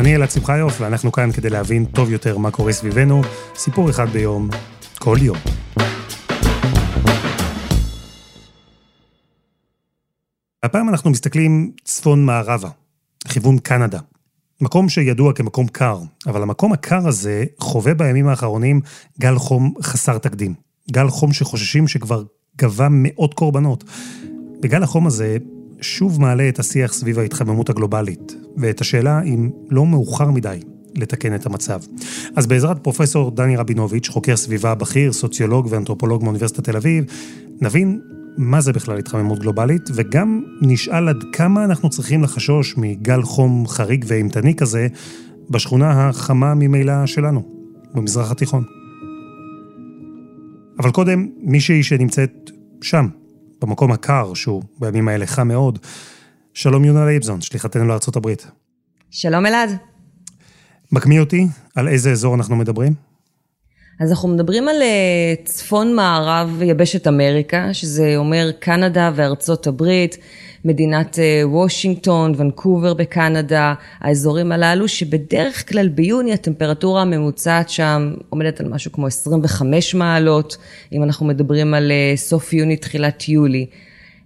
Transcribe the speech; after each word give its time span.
אני 0.00 0.16
אלעד 0.16 0.30
שמחיוף, 0.30 0.80
ואנחנו 0.80 1.12
כאן 1.12 1.32
כדי 1.32 1.50
להבין 1.50 1.84
טוב 1.84 2.10
יותר 2.10 2.38
מה 2.38 2.50
קורה 2.50 2.72
סביבנו, 2.72 3.22
סיפור 3.54 3.90
אחד 3.90 4.08
ביום, 4.08 4.48
כל 4.98 5.16
יום. 5.22 5.36
הפעם 10.62 10.88
אנחנו 10.88 11.10
מסתכלים 11.10 11.72
צפון-מערבה, 11.84 12.68
לכיוון 13.26 13.58
קנדה. 13.58 13.98
מקום 14.60 14.88
שידוע 14.88 15.32
כמקום 15.32 15.66
קר, 15.68 15.98
אבל 16.26 16.42
המקום 16.42 16.72
הקר 16.72 17.08
הזה 17.08 17.44
חווה 17.58 17.94
בימים 17.94 18.28
האחרונים 18.28 18.80
גל 19.20 19.38
חום 19.38 19.74
חסר 19.82 20.18
תקדים. 20.18 20.54
גל 20.92 21.08
חום 21.08 21.32
שחוששים 21.32 21.88
שכבר 21.88 22.24
גבה 22.58 22.88
מאות 22.90 23.34
קורבנות. 23.34 23.84
בגל 24.60 24.82
החום 24.82 25.06
הזה 25.06 25.36
שוב 25.80 26.20
מעלה 26.20 26.48
את 26.48 26.58
השיח 26.58 26.92
סביב 26.92 27.18
ההתחממות 27.18 27.70
הגלובלית, 27.70 28.34
ואת 28.56 28.80
השאלה 28.80 29.22
אם 29.22 29.50
לא 29.70 29.86
מאוחר 29.86 30.30
מדי 30.30 30.60
לתקן 30.94 31.34
את 31.34 31.46
המצב. 31.46 31.80
אז 32.36 32.46
בעזרת 32.46 32.78
פרופסור 32.78 33.30
דני 33.30 33.56
רבינוביץ', 33.56 34.08
חוקר 34.08 34.36
סביבה 34.36 34.74
בכיר, 34.74 35.12
סוציולוג 35.12 35.66
ואנתרופולוג 35.70 36.24
מאוניברסיטת 36.24 36.64
תל 36.64 36.76
אביב, 36.76 37.04
נבין 37.60 38.00
מה 38.36 38.60
זה 38.60 38.72
בכלל 38.72 38.98
התחממות 38.98 39.38
גלובלית, 39.38 39.90
וגם 39.94 40.42
נשאל 40.62 41.08
עד 41.08 41.24
כמה 41.32 41.64
אנחנו 41.64 41.90
צריכים 41.90 42.22
לחשוש 42.22 42.74
מגל 42.76 43.22
חום 43.22 43.66
חריג 43.68 44.04
ואימתני 44.08 44.54
כזה 44.54 44.88
בשכונה 45.50 46.08
החמה 46.08 46.54
ממילא 46.54 47.06
שלנו, 47.06 47.42
במזרח 47.94 48.30
התיכון. 48.30 48.64
אבל 50.78 50.90
קודם, 50.90 51.28
מישהי 51.40 51.82
שנמצאת 51.82 52.50
שם, 52.82 53.06
במקום 53.62 53.92
הקר, 53.92 54.34
שהוא 54.34 54.62
בימים 54.78 55.08
האלה 55.08 55.26
חם 55.26 55.48
מאוד. 55.48 55.78
שלום 56.54 56.84
יונה 56.84 57.06
לייבזון, 57.06 57.40
שליחתנו 57.40 57.84
לארצות 57.84 58.16
הברית. 58.16 58.46
שלום 59.10 59.46
אלעד. 59.46 59.70
מקמיא 60.92 61.20
אותי, 61.20 61.46
על 61.76 61.88
איזה 61.88 62.10
אזור 62.10 62.34
אנחנו 62.34 62.56
מדברים? 62.56 62.94
אז 64.00 64.10
אנחנו 64.10 64.28
מדברים 64.28 64.68
על 64.68 64.82
אה, 64.82 65.34
צפון 65.44 65.94
מערב 65.94 66.62
יבשת 66.62 67.06
אמריקה, 67.06 67.74
שזה 67.74 68.16
אומר 68.16 68.50
קנדה 68.58 69.10
וארצות 69.14 69.66
הברית, 69.66 70.16
מדינת 70.64 71.18
אה, 71.18 71.42
וושינגטון, 71.44 72.32
ונקובר 72.36 72.94
בקנדה, 72.94 73.74
האזורים 74.00 74.52
הללו, 74.52 74.88
שבדרך 74.88 75.68
כלל 75.68 75.88
ביוני 75.88 76.32
הטמפרטורה 76.32 77.02
הממוצעת 77.02 77.68
שם 77.68 78.14
עומדת 78.28 78.60
על 78.60 78.68
משהו 78.68 78.92
כמו 78.92 79.06
25 79.06 79.94
מעלות, 79.94 80.56
אם 80.92 81.02
אנחנו 81.02 81.26
מדברים 81.26 81.74
על 81.74 81.92
אה, 81.92 82.16
סוף 82.16 82.52
יוני, 82.52 82.76
תחילת 82.76 83.28
יולי. 83.28 83.66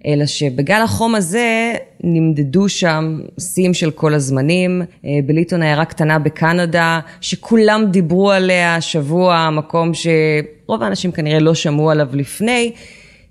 אלא 0.07 0.27
שבגל 0.27 0.81
החום 0.85 1.15
הזה 1.15 1.75
נמדדו 2.05 2.69
שם 2.69 3.21
שיאים 3.41 3.75
של 3.75 3.91
כל 3.91 4.15
הזמנים. 4.15 4.83
אה, 5.05 5.11
בליטון 5.27 5.63
עיירה 5.63 5.85
קטנה 5.85 6.19
בקנדה, 6.19 7.01
שכולם 7.21 7.85
דיברו 7.91 8.31
עליה 8.31 8.77
השבוע, 8.77 9.51
מקום 9.51 9.93
שרוב 9.95 10.83
האנשים 10.83 11.13
כנראה 11.13 11.39
לא 11.39 11.55
שמעו 11.55 11.91
עליו 11.91 12.09
לפני, 12.13 12.73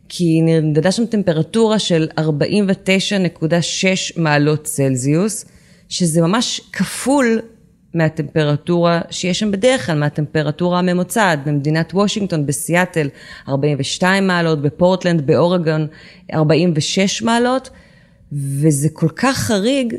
כי 0.09 0.41
נמדדה 0.41 0.91
שם 0.91 1.05
טמפרטורה 1.05 1.79
של 1.79 2.07
49.6 2.19 2.23
מעלות 4.17 4.63
צלזיוס, 4.63 5.45
שזה 5.89 6.21
ממש 6.21 6.61
כפול 6.73 7.41
מהטמפרטורה 7.93 9.01
שיש 9.11 9.39
שם 9.39 9.51
בדרך 9.51 9.85
כלל, 9.85 9.99
מהטמפרטורה 9.99 10.79
הממוצעת 10.79 11.45
במדינת 11.45 11.93
וושינגטון, 11.93 12.45
בסיאטל 12.45 13.09
42 13.49 14.27
מעלות, 14.27 14.61
בפורטלנד, 14.61 15.27
באורגון 15.27 15.87
46 16.33 17.21
מעלות, 17.21 17.69
וזה 18.33 18.89
כל 18.93 19.09
כך 19.15 19.37
חריג 19.37 19.95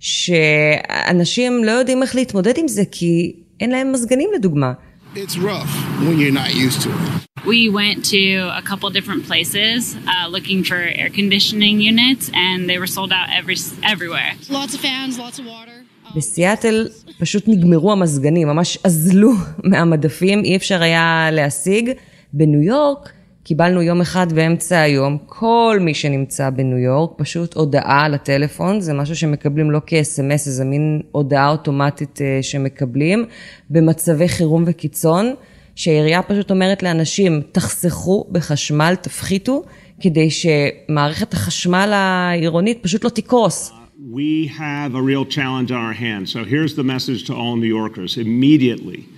שאנשים 0.00 1.64
לא 1.64 1.70
יודעים 1.70 2.02
איך 2.02 2.14
להתמודד 2.14 2.58
עם 2.58 2.68
זה, 2.68 2.82
כי 2.90 3.32
אין 3.60 3.70
להם 3.70 3.92
מזגנים 3.92 4.30
לדוגמה. 4.34 4.72
It's 5.14 5.36
rough 5.36 5.72
when 6.00 6.18
you're 6.18 6.32
not 6.32 6.54
used 6.54 6.80
to 6.82 6.88
it. 6.88 7.22
We 7.44 7.68
went 7.68 8.04
to 8.16 8.22
a 8.56 8.62
couple 8.62 8.88
different 8.88 9.26
places 9.26 9.94
uh, 10.06 10.28
looking 10.28 10.64
for 10.64 10.76
air 10.76 11.10
conditioning 11.10 11.80
units, 11.80 12.30
and 12.32 12.70
they 12.70 12.78
were 12.78 12.86
sold 12.86 13.12
out 13.12 13.28
every, 13.30 13.56
everywhere. 13.82 14.32
Lots 14.48 14.74
of 14.74 14.80
fans, 14.80 15.18
lots 15.18 15.38
of 15.38 15.44
water. 15.44 15.84
בסיאטל 16.16 16.88
פשוט 17.18 17.44
נגמרו 17.48 17.92
המזגנים, 17.92 18.48
ממש 18.48 18.78
אזלו 18.84 19.32
מהמדפים, 19.70 20.44
אי 20.44 20.56
אפשר 20.56 20.82
היה 20.82 21.28
להשיג. 21.32 21.90
בניו 22.32 22.62
יורק 22.62 23.12
קיבלנו 23.44 23.82
יום 23.82 24.00
אחד 24.00 24.32
באמצע 24.32 24.80
היום, 24.80 25.18
כל 25.26 25.78
מי 25.80 25.94
שנמצא 25.94 26.50
בניו 26.50 26.78
יורק, 26.78 27.10
פשוט 27.16 27.54
הודעה 27.54 28.08
לטלפון, 28.08 28.80
זה 28.80 28.92
משהו 28.92 29.16
שמקבלים 29.16 29.70
לא 29.70 29.80
כ-SMS, 29.86 30.36
זה 30.36 30.64
מין 30.64 31.02
הודעה 31.12 31.50
אוטומטית 31.50 32.20
אה, 32.22 32.38
שמקבלים, 32.42 33.24
במצבי 33.70 34.28
חירום 34.28 34.64
וקיצון, 34.66 35.34
שהעירייה 35.74 36.22
פשוט 36.22 36.50
אומרת 36.50 36.82
לאנשים, 36.82 37.42
תחסכו 37.52 38.26
בחשמל, 38.32 38.94
תפחיתו, 39.00 39.62
כדי 40.00 40.28
שמערכת 40.30 41.32
החשמל 41.32 41.90
העירונית 41.94 42.78
פשוט 42.82 43.04
לא 43.04 43.08
תקרוס. 43.08 43.72
We 44.10 44.46
have 44.48 44.94
a 44.94 45.02
real 45.02 45.24
challenge 45.24 45.70
on 45.70 45.80
our 45.80 45.92
hands. 45.92 46.32
So 46.32 46.44
here's 46.44 46.74
the 46.74 46.82
message 46.82 47.24
to 47.24 47.34
all 47.34 47.56
New 47.56 47.66
Yorkers 47.66 48.16
immediately. 48.16 49.08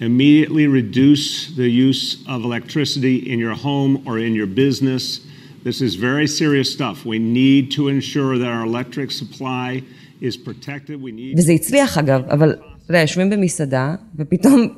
Immediately 0.00 0.66
reduce 0.66 1.48
the 1.56 1.68
use 1.68 2.24
of 2.26 2.44
electricity 2.44 3.16
in 3.30 3.38
your 3.38 3.54
home 3.54 4.02
or 4.06 4.18
in 4.18 4.34
your 4.34 4.46
business. 4.46 5.20
This 5.64 5.82
is 5.82 5.94
very 5.96 6.26
serious 6.26 6.72
stuff. 6.72 7.04
We 7.04 7.18
need 7.18 7.70
to 7.72 7.88
ensure 7.88 8.38
that 8.38 8.46
our 8.46 8.64
electric 8.64 9.10
supply 9.10 9.82
is 10.20 10.36
protected. 10.36 11.02
We 11.02 11.12
need... 11.12 11.38
וזה 11.38 11.52
הצליח 11.52 11.98
אגב, 11.98 12.22
אבל 12.30 12.50
אתה 12.52 12.90
יודע, 12.90 13.00
יושבים 13.00 13.30
במסעדה, 13.30 13.94
ופתאום 14.16 14.68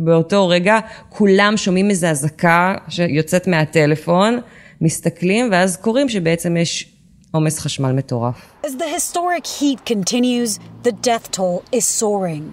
באותו 0.00 0.48
רגע 0.48 0.78
כולם 1.08 1.56
שומעים 1.56 1.90
איזו 1.90 2.06
אזעקה 2.06 2.74
שיוצאת 2.88 3.46
מהטלפון, 3.46 4.38
מסתכלים, 4.80 5.48
ואז 5.52 5.76
קוראים 5.76 6.08
שבעצם 6.08 6.56
יש 6.56 6.97
עומס 7.30 7.58
חשמל 7.58 7.92
מטורף. 7.92 8.34
As 8.64 8.68
the 8.68 8.88
historic 8.96 9.46
heat 9.46 9.78
continues, 9.84 10.58
the 10.82 10.92
death 10.92 11.30
toll 11.30 11.62
is 11.72 11.84
soaring. 12.00 12.52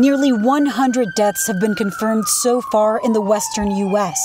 Nearly 0.00 0.30
100 0.30 1.08
deaths 1.16 1.48
have 1.48 1.60
been 1.60 1.74
confirmed 1.74 2.26
so 2.44 2.60
far 2.72 3.00
in 3.06 3.12
the 3.12 3.20
western 3.20 3.68
US. 3.86 4.18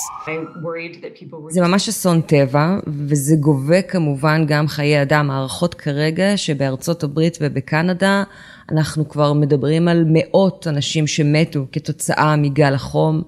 זה 1.50 1.60
ממש 1.60 1.88
אסון 1.88 2.20
טבע, 2.20 2.78
וזה 3.08 3.36
גובה 3.40 3.82
כמובן 3.82 4.46
גם 4.46 4.68
חיי 4.68 5.02
אדם. 5.02 5.30
הערכות 5.30 5.74
כרגע 5.74 6.36
שבארצות 6.36 7.02
הברית 7.02 7.38
ובקנדה 7.40 8.22
אנחנו 8.72 9.08
כבר 9.08 9.32
מדברים 9.32 9.88
על 9.88 10.04
מאות 10.06 10.66
אנשים 10.66 11.06
שמתו 11.06 11.66
כתוצאה 11.72 12.36
מגל 12.36 12.74
החום. 12.74 13.22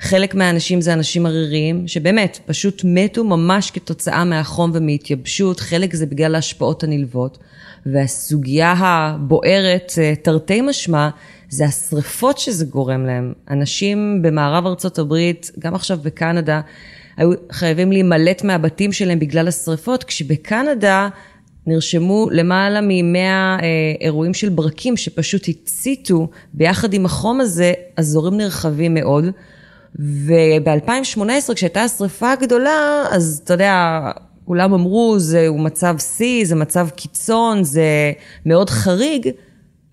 חלק 0.00 0.34
מהאנשים 0.34 0.80
זה 0.80 0.92
אנשים 0.92 1.26
עריריים, 1.26 1.88
שבאמת, 1.88 2.38
פשוט 2.46 2.82
מתו 2.84 3.24
ממש 3.24 3.70
כתוצאה 3.70 4.24
מהחום 4.24 4.70
ומהתייבשות, 4.74 5.60
חלק 5.60 5.94
זה 5.94 6.06
בגלל 6.06 6.34
ההשפעות 6.34 6.84
הנלוות. 6.84 7.38
והסוגיה 7.86 8.72
הבוערת, 8.72 9.92
אה, 9.98 10.14
תרתי 10.22 10.60
משמע, 10.60 11.08
זה 11.48 11.64
השריפות 11.64 12.38
שזה 12.38 12.64
גורם 12.64 13.06
להם. 13.06 13.32
אנשים 13.50 14.22
במערב 14.22 14.66
ארצות 14.66 14.98
הברית, 14.98 15.50
גם 15.58 15.74
עכשיו 15.74 15.98
בקנדה, 16.02 16.60
היו 17.16 17.30
חייבים 17.52 17.92
להימלט 17.92 18.44
מהבתים 18.44 18.92
שלהם 18.92 19.18
בגלל 19.18 19.48
השריפות, 19.48 20.04
כשבקנדה 20.04 21.08
נרשמו 21.66 22.26
למעלה 22.30 22.80
מ-100 22.80 23.16
אה, 23.16 23.66
אירועים 24.00 24.34
של 24.34 24.48
ברקים 24.48 24.96
שפשוט 24.96 25.48
הציתו 25.48 26.28
ביחד 26.54 26.94
עם 26.94 27.06
החום 27.06 27.40
הזה 27.40 27.72
אזורים 27.96 28.36
נרחבים 28.36 28.94
מאוד. 28.94 29.24
וב-2018 29.98 31.54
כשהייתה 31.54 31.82
השריפה 31.82 32.32
הגדולה, 32.32 33.04
אז 33.10 33.40
אתה 33.44 33.54
יודע, 33.54 34.00
כולם 34.44 34.72
אמרו, 34.74 35.14
זהו 35.18 35.58
מצב 35.58 35.96
שיא, 35.98 36.44
זה 36.44 36.54
מצב 36.54 36.88
קיצון, 36.96 37.64
זה 37.64 38.12
מאוד 38.46 38.70
חריג, 38.70 39.28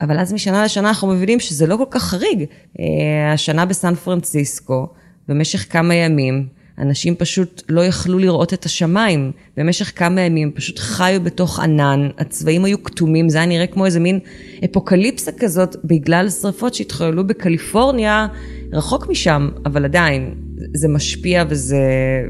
אבל 0.01 0.19
אז 0.19 0.33
משנה 0.33 0.63
לשנה 0.63 0.89
אנחנו 0.89 1.07
מבינים 1.07 1.39
שזה 1.39 1.67
לא 1.67 1.77
כל 1.77 1.85
כך 1.89 2.03
חריג. 2.03 2.45
אה, 2.79 3.33
השנה 3.33 3.65
בסן 3.65 3.95
פרנסיסקו, 3.95 4.87
במשך 5.27 5.73
כמה 5.73 5.95
ימים, 5.95 6.47
אנשים 6.79 7.15
פשוט 7.15 7.61
לא 7.69 7.81
יכלו 7.85 8.19
לראות 8.19 8.53
את 8.53 8.65
השמיים. 8.65 9.31
במשך 9.57 9.91
כמה 9.95 10.21
ימים 10.21 10.51
פשוט 10.51 10.79
חיו 10.79 11.21
בתוך 11.23 11.59
ענן, 11.59 12.09
הצבעים 12.17 12.65
היו 12.65 12.83
כתומים, 12.83 13.29
זה 13.29 13.37
היה 13.37 13.47
נראה 13.47 13.67
כמו 13.67 13.85
איזה 13.85 13.99
מין 13.99 14.19
אפוקליפסה 14.65 15.31
כזאת 15.31 15.75
בגלל 15.83 16.29
שרפות 16.29 16.73
שהתחוללו 16.73 17.27
בקליפורניה, 17.27 18.27
רחוק 18.73 19.07
משם, 19.09 19.49
אבל 19.65 19.85
עדיין, 19.85 20.35
זה 20.73 20.87
משפיע 20.87 21.43
וזה, 21.49 21.77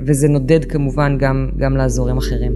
וזה 0.06 0.28
נודד 0.28 0.66
כמובן 0.66 1.18
גם, 1.18 1.50
גם 1.58 1.78
לאזורים 1.78 2.18
אחרים. 2.18 2.52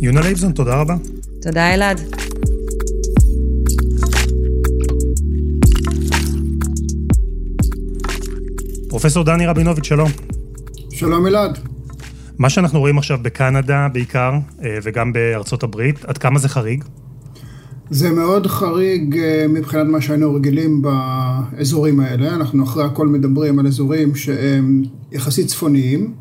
יונה 0.00 0.20
לייבזון, 0.20 0.52
תודה 0.52 0.80
רבה. 0.80 0.94
תודה 1.42 1.74
אלעד. 1.74 2.21
פרופסור 8.92 9.24
דני 9.24 9.46
רבינוביץ', 9.46 9.84
שלום. 9.84 10.10
שלום 10.90 11.26
אלעד. 11.26 11.58
מה 12.38 12.50
שאנחנו 12.50 12.80
רואים 12.80 12.98
עכשיו 12.98 13.18
בקנדה 13.22 13.88
בעיקר, 13.92 14.32
אה, 14.64 14.78
וגם 14.82 15.12
בארצות 15.12 15.62
הברית, 15.62 16.04
עד 16.04 16.18
כמה 16.18 16.38
זה 16.38 16.48
חריג? 16.48 16.84
זה 17.90 18.10
מאוד 18.10 18.46
חריג 18.46 19.18
אה, 19.18 19.46
מבחינת 19.48 19.86
מה 19.86 20.00
שהיינו 20.00 20.34
רגילים 20.34 20.82
באזורים 20.82 22.00
האלה. 22.00 22.34
אנחנו 22.34 22.64
אחרי 22.64 22.84
הכל 22.84 23.06
מדברים 23.06 23.58
על 23.58 23.66
אזורים 23.66 24.14
שהם 24.14 24.82
יחסית 25.12 25.46
צפוניים. 25.46 26.14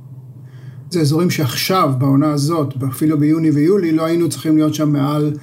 זה 0.90 1.02
אזורים 1.02 1.30
שעכשיו, 1.30 1.92
בעונה 1.98 2.32
הזאת, 2.32 2.74
אפילו 2.90 3.20
ביוני 3.20 3.52
ויולי, 3.52 3.92
לא 3.92 4.06
היינו 4.06 4.30
צריכים 4.30 4.58
להיות 4.58 4.74
שם 4.74 4.90
מעל 4.94 5.34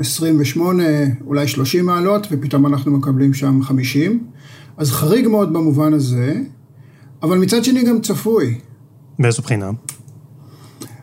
28, 0.00 0.82
אה, 0.82 1.06
אולי 1.26 1.48
30 1.48 1.86
מעלות, 1.86 2.26
ופתאום 2.30 2.66
אנחנו 2.66 2.92
מקבלים 2.92 3.34
שם 3.34 3.62
50. 3.62 4.24
אז 4.80 4.92
חריג 4.92 5.28
מאוד 5.28 5.52
במובן 5.52 5.92
הזה, 5.92 6.34
אבל 7.22 7.38
מצד 7.38 7.64
שני 7.64 7.84
גם 7.84 8.00
צפוי. 8.00 8.58
באיזו 9.18 9.42
בחינה? 9.42 9.70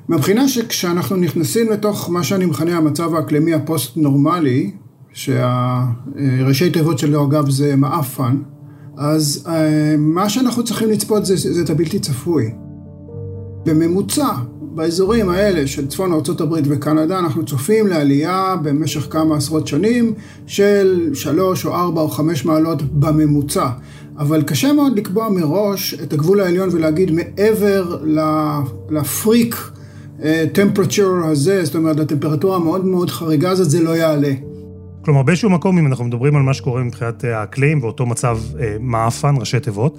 מהבחינה 0.08 0.48
שכשאנחנו 0.48 1.16
נכנסים 1.16 1.70
לתוך 1.70 2.10
מה 2.10 2.24
שאני 2.24 2.46
מכנה 2.46 2.78
המצב 2.78 3.16
האקלימי 3.16 3.54
הפוסט-נורמלי, 3.54 4.72
שהראשי 5.14 6.70
תיבות 6.70 7.00
שלו 7.00 7.26
אגב 7.26 7.50
זה 7.50 7.76
מעפן, 7.76 8.38
אז 8.98 9.46
אה, 9.48 9.96
מה 9.98 10.30
שאנחנו 10.30 10.64
צריכים 10.64 10.90
לצפות 10.90 11.26
זה, 11.26 11.36
זה 11.36 11.62
את 11.62 11.70
הבלתי 11.70 12.00
צפוי. 12.00 12.52
בממוצע, 13.66 14.30
באזורים 14.78 15.30
האלה 15.30 15.68
של 15.68 15.88
צפון 15.88 16.12
ארה"ב 16.14 16.54
וקנדה, 16.70 17.20
אנחנו 17.20 17.46
צופים 17.46 17.88
לעלייה 17.88 18.56
במשך 18.64 19.08
כמה 19.10 19.38
עשרות 19.38 19.68
שנים 19.68 20.14
של 20.48 21.10
שלוש 21.14 21.66
או 21.66 21.76
ארבע 21.76 22.02
או 22.02 22.10
חמש 22.10 22.46
מעלות 22.46 22.82
בממוצע. 22.82 23.70
אבל 24.18 24.42
קשה 24.42 24.74
מאוד 24.74 24.98
לקבוע 25.00 25.30
מראש 25.30 25.94
את 25.94 26.14
הגבול 26.14 26.42
העליון 26.42 26.70
ולהגיד 26.72 27.12
מעבר 27.12 27.98
לפריק 28.90 29.72
טמפרצ'ר 30.54 31.24
אה, 31.24 31.30
הזה, 31.30 31.66
זאת 31.66 31.76
אומרת, 31.76 32.00
הטמפרטורה 32.00 32.56
המאוד 32.56 32.86
מאוד 32.86 33.10
חריגה 33.10 33.50
הזאת, 33.50 33.70
זה 33.70 33.84
לא 33.84 33.90
יעלה. 33.90 34.34
כלומר, 35.06 35.24
באיזשהו 35.24 35.50
מקום, 35.50 35.78
אם 35.78 35.88
אנחנו 35.88 36.06
מדברים 36.06 36.36
על 36.36 36.42
מה 36.42 36.54
שקורה 36.54 36.84
מבחינת 36.84 37.26
אה, 37.26 37.40
האקלים 37.40 37.84
ואותו 37.84 38.06
מצב 38.06 38.38
אה, 38.60 38.76
מעפן, 38.80 39.36
ראשי 39.40 39.60
תיבות, 39.60 39.98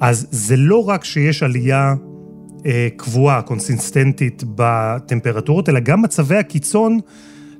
אז 0.00 0.26
זה 0.30 0.56
לא 0.56 0.88
רק 0.88 1.04
שיש 1.04 1.42
עלייה 1.42 1.94
אה, 2.66 2.88
קבועה, 2.96 3.42
קונסיסטנטית 3.42 4.42
בטמפרטורות, 4.54 5.68
אלא 5.68 5.80
גם 5.80 6.02
מצבי 6.02 6.36
הקיצון 6.36 6.98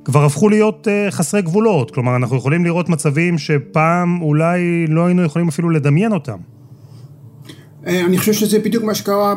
כבר 0.04 0.24
הפכו 0.24 0.48
להיות 0.48 0.88
אה, 0.88 1.10
חסרי 1.10 1.42
גבולות. 1.42 1.90
כלומר, 1.90 2.16
אנחנו 2.16 2.36
יכולים 2.36 2.64
לראות 2.64 2.88
מצבים 2.88 3.38
שפעם 3.38 4.22
אולי 4.22 4.86
לא 4.88 5.06
היינו 5.06 5.22
יכולים 5.22 5.48
אפילו 5.48 5.70
לדמיין 5.70 6.12
אותם. 6.12 6.38
אה, 7.86 8.04
אני 8.04 8.18
חושב 8.18 8.32
שזה 8.32 8.58
בדיוק 8.58 8.84
מה 8.84 8.94
שקרה 8.94 9.34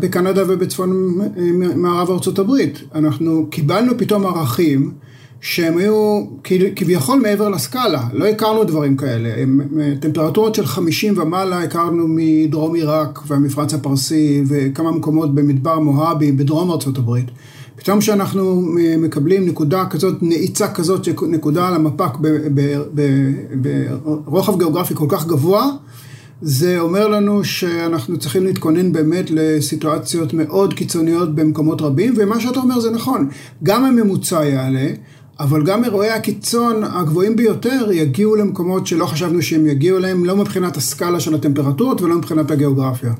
בקנדה 0.00 0.42
ובצפון 0.52 1.18
מערב 1.74 2.10
ארצות 2.10 2.38
הברית. 2.38 2.82
אנחנו 2.94 3.46
קיבלנו 3.50 3.98
פתאום 3.98 4.26
ערכים 4.26 4.92
שהם 5.44 5.78
היו 5.78 6.24
כביכול 6.76 7.20
מעבר 7.20 7.48
לסקאלה, 7.48 8.02
לא 8.12 8.26
הכרנו 8.26 8.64
דברים 8.64 8.96
כאלה. 8.96 9.30
טמפרטורות 10.00 10.54
של 10.54 10.66
50 10.66 11.18
ומעלה 11.18 11.62
הכרנו 11.62 12.04
מדרום 12.08 12.74
עיראק 12.74 13.20
והמפרץ 13.26 13.74
הפרסי 13.74 14.42
וכמה 14.48 14.92
מקומות 14.92 15.34
במדבר 15.34 15.78
מוהאבי 15.78 16.32
בדרום 16.32 16.70
ארצות 16.70 16.98
הברית. 16.98 17.24
פתאום 17.76 18.00
כשאנחנו 18.00 18.62
מקבלים 18.98 19.46
נקודה 19.46 19.84
כזאת, 19.90 20.22
נעיצה 20.22 20.68
כזאת, 20.68 21.08
נקודה 21.28 21.68
על 21.68 21.74
המפק 21.74 22.18
ברוחב 24.26 24.58
גיאוגרפי 24.58 24.94
כל 24.94 25.06
כך 25.08 25.26
גבוה, 25.26 25.70
זה 26.42 26.80
אומר 26.80 27.08
לנו 27.08 27.44
שאנחנו 27.44 28.18
צריכים 28.18 28.44
להתכונן 28.44 28.92
באמת 28.92 29.30
לסיטואציות 29.30 30.34
מאוד 30.34 30.74
קיצוניות 30.74 31.34
במקומות 31.34 31.82
רבים, 31.82 32.14
ומה 32.16 32.40
שאתה 32.40 32.60
אומר 32.60 32.80
זה 32.80 32.90
נכון, 32.90 33.28
גם 33.62 33.84
הממוצע 33.84 34.44
יעלה, 34.44 34.86
אבל 35.40 35.62
גם 35.62 35.84
אירועי 35.84 36.10
הקיצון 36.10 36.84
הגבוהים 36.84 37.36
ביותר 37.36 37.92
יגיעו 37.92 38.36
למקומות 38.36 38.86
שלא 38.86 39.06
חשבנו 39.06 39.42
שהם 39.42 39.66
יגיעו 39.66 39.98
אליהם, 39.98 40.24
לא 40.24 40.36
מבחינת 40.36 40.76
הסקאלה 40.76 41.20
של 41.20 41.34
הטמפרטורות 41.34 42.00
ולא 42.00 42.16
מבחינת 42.16 42.50
הגיאוגרפיה. 42.50 43.12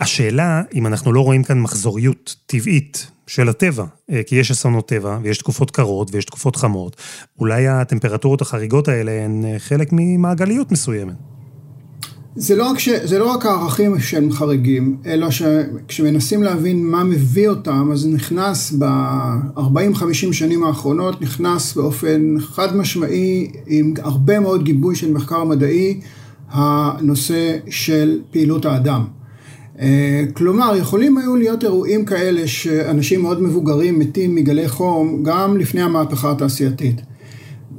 השאלה, 0.00 0.62
אם 0.74 0.86
אנחנו 0.86 1.12
לא 1.12 1.20
רואים 1.20 1.42
כאן 1.42 1.60
מחזוריות 1.60 2.36
טבעית 2.46 3.06
של 3.26 3.48
הטבע, 3.48 3.84
אה, 4.10 4.20
כי 4.26 4.36
יש 4.36 4.50
אסונות 4.50 4.88
טבע, 4.88 5.18
ויש 5.22 5.38
תקופות 5.38 5.70
קרות, 5.70 6.14
ויש 6.14 6.24
תקופות 6.24 6.56
חמות, 6.56 6.96
אולי 7.38 7.68
הטמפרטורות 7.68 8.40
החריגות 8.40 8.88
האלה 8.88 9.12
הן 9.24 9.44
אה, 9.44 9.58
חלק 9.58 9.88
ממעגליות 9.92 10.72
מסוימת. 10.72 11.14
זה 12.36 12.56
לא, 12.56 12.70
רק 12.70 12.78
ש, 12.78 12.88
זה 12.88 13.18
לא 13.18 13.30
רק 13.30 13.46
הערכים 13.46 14.00
שהם 14.00 14.32
חריגים, 14.32 14.96
אלא 15.06 15.30
שכשמנסים 15.30 16.42
להבין 16.42 16.86
מה 16.86 17.04
מביא 17.04 17.48
אותם, 17.48 17.90
אז 17.92 18.06
נכנס 18.06 18.72
ב-40-50 18.78 20.32
שנים 20.32 20.64
האחרונות, 20.64 21.22
נכנס 21.22 21.74
באופן 21.74 22.34
חד 22.40 22.76
משמעי, 22.76 23.50
עם 23.66 23.94
הרבה 24.02 24.40
מאוד 24.40 24.64
גיבוי 24.64 24.96
של 24.96 25.12
מחקר 25.12 25.44
מדעי, 25.44 26.00
הנושא 26.50 27.56
של 27.70 28.20
פעילות 28.30 28.64
האדם. 28.64 29.04
אה, 29.80 30.24
כלומר, 30.32 30.76
יכולים 30.76 31.18
היו 31.18 31.36
להיות 31.36 31.64
אירועים 31.64 32.04
כאלה 32.04 32.46
שאנשים 32.46 33.22
מאוד 33.22 33.42
מבוגרים 33.42 33.98
מתים 33.98 34.34
מגלי 34.34 34.68
חום 34.68 35.22
גם 35.22 35.56
לפני 35.56 35.82
המהפכה 35.82 36.30
התעשייתית. 36.30 37.00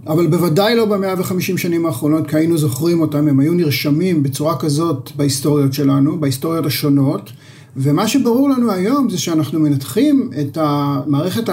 אבל 0.08 0.28
בוודאי 0.28 0.76
לא 0.76 0.86
במאה 0.86 1.14
וחמישים 1.18 1.58
שנים 1.58 1.86
האחרונות, 1.86 2.28
כי 2.28 2.36
היינו 2.36 2.58
זוכרים 2.58 3.02
אותם, 3.02 3.28
הם 3.28 3.40
היו 3.40 3.54
נרשמים 3.54 4.24
בצורה 4.24 4.58
כזאת 4.58 5.12
בהיסטוריות 5.16 5.74
שלנו, 5.74 6.20
בהיסטוריות 6.20 6.66
השונות, 6.66 7.30
ומה 7.78 8.08
שברור 8.08 8.50
לנו 8.50 8.72
היום 8.72 9.10
זה 9.10 9.18
שאנחנו 9.18 9.60
מנתחים 9.60 10.30
את 10.42 10.58
המערכת 10.62 11.50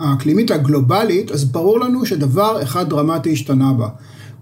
האקלימית 0.00 0.50
הגלובלית, 0.50 1.30
אז 1.30 1.44
ברור 1.44 1.80
לנו 1.80 2.06
שדבר 2.06 2.62
אחד 2.62 2.88
דרמטי 2.88 3.32
השתנה 3.32 3.72
בה. 3.72 3.88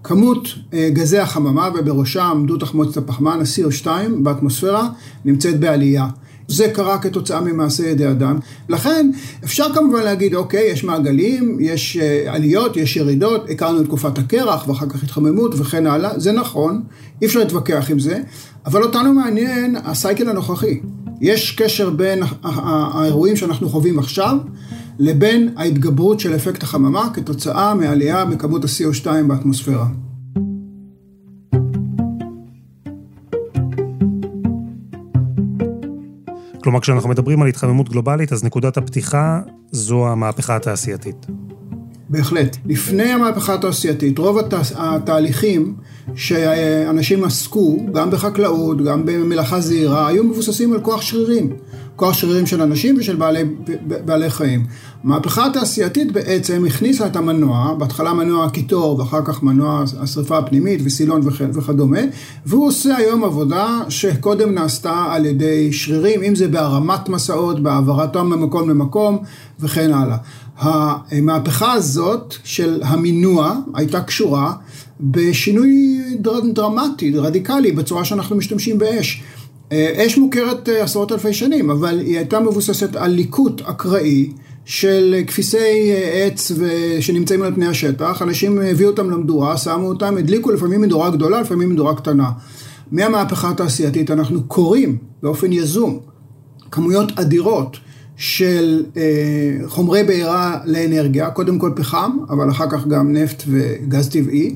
כמות 0.03 0.47
אה, 0.73 0.89
גזי 0.93 1.17
החממה 1.17 1.69
ובראשם 1.75 2.43
דו 2.47 2.57
תחמוצת 2.57 2.97
הפחמן, 2.97 3.39
ה-CO2 3.39 3.87
באטמוספירה, 4.23 4.89
נמצאת 5.25 5.59
בעלייה. 5.59 6.07
זה 6.47 6.71
קרה 6.73 6.97
כתוצאה 6.97 7.41
ממעשה 7.41 7.87
ידי 7.87 8.07
אדם. 8.07 8.39
לכן 8.69 9.11
אפשר 9.43 9.65
כמובן 9.73 10.03
להגיד, 10.03 10.35
אוקיי, 10.35 10.71
יש 10.71 10.83
מעגלים, 10.83 11.57
יש 11.59 11.97
אה, 11.97 12.33
עליות, 12.33 12.77
יש 12.77 12.95
ירידות, 12.95 13.49
הכרנו 13.49 13.81
את 13.81 13.85
תקופת 13.85 14.17
הקרח 14.17 14.67
ואחר 14.67 14.89
כך 14.89 15.03
התחממות 15.03 15.55
וכן 15.57 15.87
הלאה, 15.87 16.19
זה 16.19 16.31
נכון, 16.31 16.81
אי 17.21 17.27
אפשר 17.27 17.39
להתווכח 17.39 17.91
עם 17.91 17.99
זה, 17.99 18.21
אבל 18.65 18.83
אותנו 18.83 19.13
מעניין 19.13 19.75
הסייקל 19.83 20.29
הנוכחי. 20.29 20.79
יש 21.21 21.51
קשר 21.51 21.89
בין 21.89 22.23
האירועים 22.43 23.35
שאנחנו 23.35 23.69
חווים 23.69 23.99
עכשיו 23.99 24.37
לבין 24.99 25.49
ההתגברות 25.57 26.19
של 26.19 26.35
אפקט 26.35 26.63
החממה 26.63 27.09
כתוצאה 27.13 27.73
מעלייה 27.73 28.25
בכמות 28.25 28.63
ה-CO2 28.63 29.07
באטמוספירה. 29.27 29.85
כלומר, 36.63 36.79
כשאנחנו 36.79 37.09
מדברים 37.09 37.41
על 37.41 37.47
התחממות 37.47 37.89
גלובלית, 37.89 38.33
אז 38.33 38.43
נקודת 38.43 38.77
הפתיחה 38.77 39.39
זו 39.71 40.07
המהפכה 40.07 40.55
התעשייתית. 40.55 41.25
בהחלט. 42.09 42.57
לפני 42.65 43.03
המהפכה 43.03 43.53
התעשייתית, 43.53 44.17
רוב 44.19 44.37
התה, 44.37 44.61
התהליכים 44.75 45.75
שאנשים 46.15 47.23
עסקו, 47.23 47.85
גם 47.93 48.11
בחקלאות, 48.11 48.83
גם 48.83 49.05
במלאכה 49.05 49.61
זעירה, 49.61 50.07
היו 50.07 50.23
מבוססים 50.23 50.73
על 50.73 50.81
כוח 50.81 51.01
שרירים. 51.01 51.53
כוח 51.95 52.13
שרירים 52.13 52.45
של 52.45 52.61
אנשים 52.61 52.95
ושל 52.99 53.15
בעלי, 53.15 53.43
בעלי 54.05 54.29
חיים. 54.29 54.65
המהפכה 55.03 55.45
התעשייתית 55.45 56.11
בעצם 56.11 56.65
הכניסה 56.67 57.07
את 57.07 57.15
המנוע, 57.15 57.73
בהתחלה 57.77 58.13
מנוע 58.13 58.45
הקיטור 58.45 58.99
ואחר 58.99 59.25
כך 59.25 59.43
מנוע 59.43 59.83
השרפה 59.99 60.37
הפנימית 60.37 60.81
וסילון 60.83 61.21
וכדומה, 61.53 61.99
והוא 62.45 62.67
עושה 62.67 62.95
היום 62.95 63.23
עבודה 63.23 63.79
שקודם 63.89 64.53
נעשתה 64.53 65.05
על 65.09 65.25
ידי 65.25 65.73
שרירים, 65.73 66.23
אם 66.23 66.35
זה 66.35 66.47
בהרמת 66.47 67.09
מסעות, 67.09 67.59
בהעברתם 67.63 68.27
ממקום 68.27 68.69
למקום 68.69 69.17
וכן 69.59 69.93
הלאה. 69.93 70.17
המהפכה 70.57 71.73
הזאת 71.73 72.35
של 72.43 72.81
המינוע 72.83 73.55
הייתה 73.73 74.01
קשורה 74.01 74.53
בשינוי 74.99 76.01
דרמטי, 76.53 77.17
רדיקלי, 77.17 77.71
בצורה 77.71 78.05
שאנחנו 78.05 78.35
משתמשים 78.35 78.77
באש. 78.77 79.23
אה, 79.71 80.05
אש 80.05 80.17
מוכרת 80.17 80.69
אה, 80.69 80.83
עשרות 80.83 81.11
אלפי 81.11 81.33
שנים, 81.33 81.69
אבל 81.69 81.99
היא 81.99 82.17
הייתה 82.17 82.39
מבוססת 82.39 82.95
על 82.95 83.11
ליקוט 83.11 83.61
אקראי 83.61 84.31
של 84.65 85.15
כפיסי 85.27 85.93
עץ 86.13 86.51
שנמצאים 86.99 87.41
על 87.41 87.53
פני 87.55 87.67
השטח, 87.67 88.21
אנשים 88.21 88.61
הביאו 88.61 88.89
אותם 88.89 89.09
למדורה, 89.09 89.57
שמו 89.57 89.87
אותם, 89.87 90.17
הדליקו 90.17 90.51
לפעמים 90.51 90.81
מדורה 90.81 91.09
גדולה, 91.09 91.41
לפעמים 91.41 91.69
מדורה 91.69 91.95
קטנה. 91.95 92.29
מהמהפכה 92.91 93.49
התעשייתית 93.49 94.11
אנחנו 94.11 94.43
קוראים 94.43 94.97
באופן 95.23 95.51
יזום 95.51 95.99
כמויות 96.71 97.19
אדירות 97.19 97.77
של 98.17 98.83
אה, 98.97 99.01
חומרי 99.67 100.03
בעירה 100.03 100.59
לאנרגיה, 100.65 101.29
קודם 101.31 101.59
כל 101.59 101.71
פחם, 101.75 102.17
אבל 102.29 102.49
אחר 102.49 102.69
כך 102.69 102.87
גם 102.87 103.13
נפט 103.13 103.43
וגז 103.47 104.09
טבעי, 104.09 104.55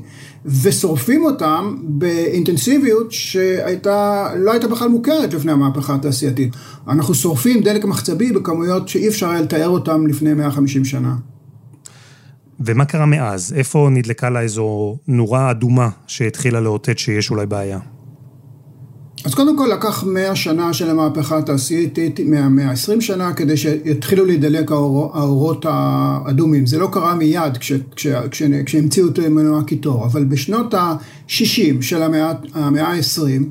ושורפים 0.62 1.24
אותם 1.24 1.76
באינטנסיביות 1.82 3.12
שהייתה, 3.12 4.28
לא 4.36 4.52
הייתה 4.52 4.68
בכלל 4.68 4.88
מוכרת 4.88 5.34
לפני 5.34 5.52
המהפכה 5.52 5.94
התעשייתית. 5.94 6.56
אנחנו 6.88 7.14
שורפים 7.14 7.60
דלק 7.60 7.84
מחצבי 7.84 8.32
בכמויות 8.32 8.88
שאי 8.88 9.08
אפשר 9.08 9.28
היה 9.28 9.40
לתאר 9.40 9.68
אותם 9.68 10.06
לפני 10.06 10.34
150 10.34 10.84
שנה. 10.84 11.16
ומה 12.60 12.84
קרה 12.84 13.06
מאז? 13.06 13.52
איפה 13.56 13.88
נדלקה 13.90 14.30
לה 14.30 14.40
איזו 14.40 14.96
נורה 15.08 15.50
אדומה 15.50 15.88
שהתחילה 16.06 16.60
לאותת 16.60 16.98
שיש 16.98 17.30
אולי 17.30 17.46
בעיה? 17.46 17.78
אז 19.24 19.34
קודם 19.34 19.58
כל 19.58 19.68
לקח 19.72 20.04
מאה 20.04 20.36
שנה 20.36 20.74
של 20.74 20.90
המהפכה 20.90 21.38
התעשייתית, 21.38 22.20
מאה 22.26 22.70
עשרים 22.70 23.00
שנה, 23.00 23.32
כדי 23.32 23.56
שיתחילו 23.56 24.24
להידלק 24.24 24.70
האור, 24.70 25.10
האורות 25.14 25.66
האדומים. 25.68 26.66
זה 26.66 26.78
לא 26.78 26.88
קרה 26.92 27.14
מיד 27.14 27.56
כש, 27.56 27.72
כש, 27.96 28.06
כש, 28.30 28.42
כשהמציאו 28.66 29.08
את 29.08 29.18
מנוע 29.18 29.64
קיטור, 29.64 30.04
אבל 30.04 30.24
בשנות 30.24 30.74
ה-60 30.74 31.80
של 31.80 32.02
המאה 32.02 32.30
ה-20 32.54 33.42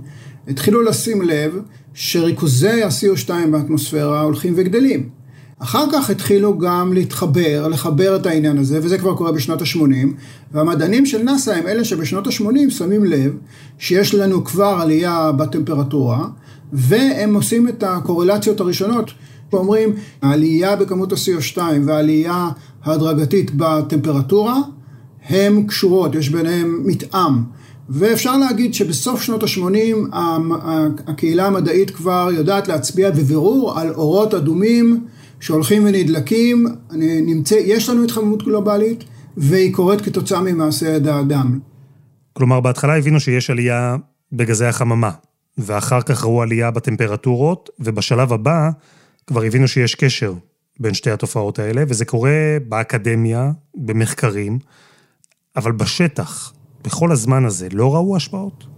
התחילו 0.47 0.81
לשים 0.81 1.21
לב 1.21 1.59
שריכוזי 1.93 2.83
ה-CO2 2.83 3.29
באטמוספירה 3.51 4.21
הולכים 4.21 4.53
וגדלים. 4.57 5.16
אחר 5.59 5.85
כך 5.91 6.09
התחילו 6.09 6.57
גם 6.57 6.93
להתחבר, 6.93 7.67
לחבר 7.67 8.15
את 8.15 8.25
העניין 8.25 8.57
הזה, 8.57 8.79
וזה 8.83 8.97
כבר 8.97 9.15
קורה 9.15 9.31
בשנות 9.31 9.61
ה-80, 9.61 10.07
והמדענים 10.51 11.05
של 11.05 11.23
נאס"א 11.23 11.51
הם 11.51 11.67
אלה 11.67 11.83
שבשנות 11.83 12.27
ה-80 12.27 12.69
שמים 12.69 13.05
לב 13.05 13.37
שיש 13.77 14.15
לנו 14.15 14.43
כבר 14.43 14.77
עלייה 14.81 15.31
בטמפרטורה, 15.31 16.27
והם 16.73 17.33
עושים 17.33 17.67
את 17.67 17.83
הקורלציות 17.83 18.59
הראשונות, 18.59 19.11
ואומרים, 19.53 19.93
העלייה 20.21 20.75
בכמות 20.75 21.13
ה-CO2 21.13 21.57
והעלייה 21.85 22.49
ההדרגתית 22.83 23.51
בטמפרטורה, 23.55 24.61
הן 25.29 25.63
קשורות, 25.67 26.15
יש 26.15 26.29
ביניהן 26.29 26.67
מתאם. 26.85 27.33
ואפשר 27.89 28.37
להגיד 28.37 28.73
שבסוף 28.73 29.21
שנות 29.21 29.43
ה-80 29.43 30.15
הקהילה 31.07 31.45
המדעית 31.45 31.89
כבר 31.89 32.29
יודעת 32.33 32.67
להצביע 32.67 33.11
בבירור 33.11 33.79
על 33.79 33.93
אורות 33.93 34.33
אדומים 34.33 35.05
שהולכים 35.39 35.85
ונדלקים, 35.85 36.65
נמצא, 37.25 37.55
יש 37.55 37.89
לנו 37.89 38.03
התחממות 38.03 38.43
גלובלית, 38.43 39.03
והיא 39.37 39.73
קורית 39.73 40.01
כתוצאה 40.01 40.41
ממעשה 40.41 40.87
ידי 40.87 41.09
האדם. 41.09 41.59
כלומר, 42.33 42.59
בהתחלה 42.59 42.97
הבינו 42.97 43.19
שיש 43.19 43.49
עלייה 43.49 43.95
בגזי 44.31 44.65
החממה, 44.65 45.11
ואחר 45.57 46.01
כך 46.01 46.23
ראו 46.23 46.41
עלייה 46.41 46.71
בטמפרטורות, 46.71 47.69
ובשלב 47.79 48.33
הבא 48.33 48.69
כבר 49.27 49.43
הבינו 49.43 49.67
שיש 49.67 49.95
קשר 49.95 50.33
בין 50.79 50.93
שתי 50.93 51.11
התופעות 51.11 51.59
האלה, 51.59 51.83
וזה 51.87 52.05
קורה 52.05 52.57
באקדמיה, 52.67 53.51
במחקרים, 53.75 54.59
אבל 55.55 55.71
בשטח, 55.71 56.53
בכל 56.83 57.11
הזמן 57.11 57.45
הזה, 57.45 57.67
לא 57.71 57.95
ראו 57.95 58.15
השפעות? 58.15 58.76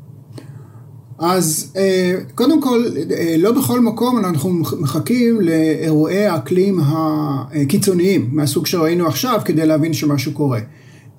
אז 1.19 1.73
אה, 1.77 2.15
קודם 2.35 2.61
כל, 2.61 2.85
אה, 3.11 3.35
לא 3.37 3.51
בכל 3.51 3.79
מקום 3.79 4.17
אנחנו 4.19 4.49
מחכים 4.79 5.41
לאירועי 5.41 6.25
האקלים 6.25 6.79
הקיצוניים 6.83 8.29
מהסוג 8.31 8.65
שראינו 8.65 9.07
עכשיו 9.07 9.39
כדי 9.45 9.65
להבין 9.65 9.93
שמשהו 9.93 10.31
קורה. 10.31 10.59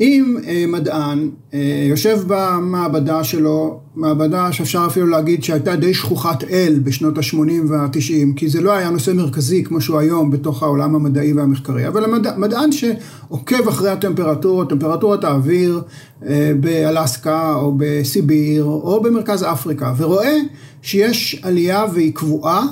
אם 0.01 0.37
אה, 0.47 0.65
מדען 0.69 1.31
אה, 1.55 1.87
יושב 1.89 2.21
במעבדה 2.27 3.25
שלו, 3.25 3.81
מעבדה 3.95 4.53
שאפשר 4.53 4.85
אפילו 4.87 5.07
להגיד 5.07 5.45
שהייתה 5.45 5.77
די 5.77 5.95
שכוחת 5.95 6.45
אל 6.45 6.81
בשנות 6.85 7.19
ה-80 7.19 7.37
וה-90, 7.69 8.37
כי 8.37 8.49
זה 8.49 8.61
לא 8.61 8.73
היה 8.73 8.91
נושא 8.91 9.11
מרכזי 9.11 9.65
כמו 9.65 9.81
שהוא 9.81 9.99
היום 9.99 10.31
בתוך 10.31 10.63
העולם 10.63 10.95
המדעי 10.95 11.33
והמחקרי, 11.33 11.89
אבל 11.89 12.05
המדען 12.05 12.73
שעוקב 12.73 13.69
אחרי 13.69 13.91
הטמפרטורות, 13.91 14.71
טמפרטורת 14.71 15.25
האוויר 15.25 15.83
אה, 16.27 16.53
באלסקה 16.61 17.55
או 17.55 17.75
בסיביר 17.77 18.65
או 18.65 19.01
במרכז 19.03 19.43
אפריקה, 19.43 19.95
ורואה 19.97 20.37
שיש 20.83 21.41
עלייה 21.43 21.85
והיא 21.95 22.15
קבועה, 22.15 22.67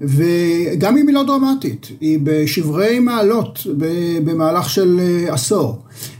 וגם 0.00 0.96
אם 0.96 1.06
היא 1.08 1.14
לא 1.14 1.22
דרמטית, 1.22 1.86
היא 2.00 2.18
בשברי 2.22 2.98
מעלות 2.98 3.66
במהלך 4.24 4.70
של 4.70 5.00
עשור. 5.28 5.78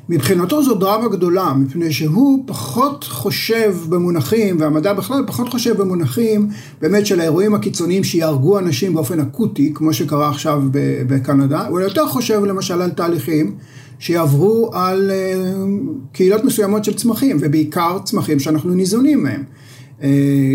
מבחינתו 0.08 0.62
זו 0.62 0.74
דרמה 0.74 1.08
גדולה, 1.08 1.52
מפני 1.52 1.92
שהוא 1.92 2.44
פחות 2.46 3.04
חושב 3.04 3.74
במונחים, 3.88 4.60
והמדע 4.60 4.92
בכלל 4.92 5.24
פחות 5.26 5.48
חושב 5.48 5.76
במונחים 5.76 6.48
באמת 6.80 7.06
של 7.06 7.20
האירועים 7.20 7.54
הקיצוניים 7.54 8.04
שיהרגו 8.04 8.58
אנשים 8.58 8.94
באופן 8.94 9.20
אקוטי, 9.20 9.72
כמו 9.74 9.92
שקרה 9.92 10.28
עכשיו 10.28 10.62
בקנדה, 11.06 11.66
הוא 11.66 11.80
יותר 11.80 12.06
חושב 12.06 12.44
למשל 12.44 12.82
על 12.82 12.90
תהליכים 12.90 13.54
שיעברו 13.98 14.70
על 14.74 15.10
אה, 15.10 15.64
קהילות 16.12 16.44
מסוימות 16.44 16.84
של 16.84 16.94
צמחים, 16.94 17.36
ובעיקר 17.40 17.98
צמחים 18.04 18.40
שאנחנו 18.40 18.74
ניזונים 18.74 19.22
מהם. 19.22 19.42
אה, 20.02 20.08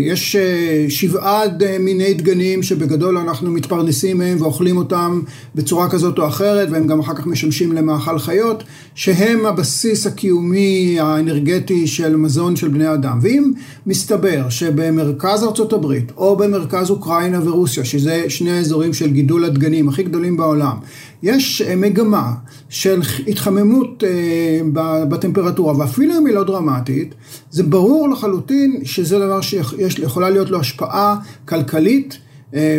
יש 0.06 0.36
אה, 0.36 0.86
שבעה 0.88 1.42
מיני 1.80 2.14
דגנים 2.14 2.62
שבגדול 2.62 3.18
אנחנו 3.18 3.50
מתפרנסים 3.50 4.18
מהם 4.18 4.40
ואוכלים 4.40 4.76
אותם 4.76 5.20
בצורה 5.54 5.90
כזאת 5.90 6.18
או 6.18 6.26
אחרת 6.26 6.68
והם 6.70 6.86
גם 6.86 7.00
אחר 7.00 7.14
כך 7.14 7.26
משמשים 7.26 7.72
למאכל 7.72 8.18
חיות 8.18 8.64
שהם 8.94 9.46
הבסיס 9.46 10.06
הקיומי 10.06 10.96
האנרגטי 11.00 11.86
של 11.86 12.16
מזון 12.16 12.56
של 12.56 12.68
בני 12.68 12.94
אדם. 12.94 13.18
ואם 13.22 13.52
מסתבר 13.86 14.48
שבמרכז 14.48 15.44
ארצות 15.44 15.72
הברית 15.72 16.12
או 16.16 16.36
במרכז 16.36 16.90
אוקראינה 16.90 17.40
ורוסיה 17.48 17.84
שזה 17.84 18.24
שני 18.28 18.50
האזורים 18.50 18.94
של 18.94 19.10
גידול 19.10 19.44
הדגנים 19.44 19.88
הכי 19.88 20.02
גדולים 20.02 20.36
בעולם 20.36 20.76
יש 21.22 21.62
אה, 21.62 21.76
מגמה 21.76 22.32
של 22.68 23.00
התחממות 23.28 24.04
אה, 24.04 24.60
בטמפרטורה, 25.08 25.78
ואפילו 25.78 26.18
אם 26.18 26.26
היא 26.26 26.34
לא 26.34 26.44
דרמטית, 26.44 27.14
זה 27.50 27.62
ברור 27.62 28.08
לחלוטין 28.08 28.80
שזה 28.84 29.18
דבר 29.18 29.40
שיכולה 29.40 30.30
להיות 30.30 30.50
לו 30.50 30.60
השפעה 30.60 31.16
כלכלית 31.48 32.18
אה, 32.54 32.78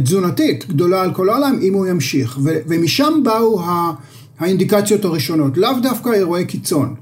ותזונתית 0.00 0.68
גדולה 0.68 1.02
על 1.02 1.14
כל 1.14 1.28
העולם 1.28 1.58
אם 1.62 1.74
הוא 1.74 1.86
ימשיך. 1.86 2.38
ומשם 2.42 3.20
באו 3.24 3.62
האינדיקציות 4.38 5.04
הראשונות, 5.04 5.56
לאו 5.56 5.70
דווקא 5.82 6.08
אירועי 6.08 6.44
קיצון. 6.44 6.94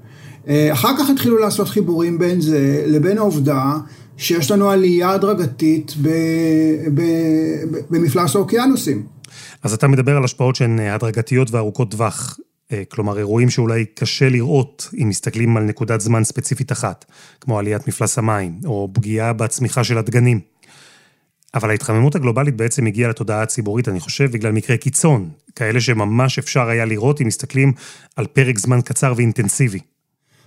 אחר 0.72 0.96
כך 0.98 1.10
התחילו 1.10 1.38
לעשות 1.38 1.68
חיבורים 1.68 2.18
בין 2.18 2.40
זה 2.40 2.84
לבין 2.86 3.18
העובדה 3.18 3.76
שיש 4.16 4.50
לנו 4.50 4.70
עלייה 4.70 5.10
הדרגתית 5.10 5.94
במפלס 7.90 8.36
האוקיינוסים. 8.36 9.02
אז 9.62 9.72
אתה 9.72 9.88
מדבר 9.88 10.16
על 10.16 10.24
השפעות 10.24 10.56
שהן 10.56 10.80
אה, 10.80 10.94
הדרגתיות 10.94 11.50
וארוכות 11.50 11.90
טווח. 11.90 12.38
אה, 12.72 12.82
כלומר, 12.88 13.18
אירועים 13.18 13.50
שאולי 13.50 13.84
קשה 13.84 14.28
לראות 14.28 14.88
אם 15.02 15.08
מסתכלים 15.08 15.56
על 15.56 15.62
נקודת 15.62 16.00
זמן 16.00 16.24
ספציפית 16.24 16.72
אחת, 16.72 17.04
כמו 17.40 17.58
עליית 17.58 17.88
מפלס 17.88 18.18
המים, 18.18 18.60
או 18.64 18.88
פגיעה 18.92 19.32
בצמיחה 19.32 19.84
של 19.84 19.98
הדגנים. 19.98 20.40
אבל 21.54 21.70
ההתחממות 21.70 22.14
הגלובלית 22.14 22.56
בעצם 22.56 22.86
הגיעה 22.86 23.10
לתודעה 23.10 23.42
הציבורית, 23.42 23.88
אני 23.88 24.00
חושב, 24.00 24.32
בגלל 24.32 24.52
מקרי 24.52 24.78
קיצון, 24.78 25.28
כאלה 25.56 25.80
שממש 25.80 26.38
אפשר 26.38 26.68
היה 26.68 26.84
לראות 26.84 27.20
אם 27.20 27.26
מסתכלים 27.26 27.72
על 28.16 28.26
פרק 28.26 28.58
זמן 28.58 28.80
קצר 28.80 29.12
ואינטנסיבי. 29.16 29.78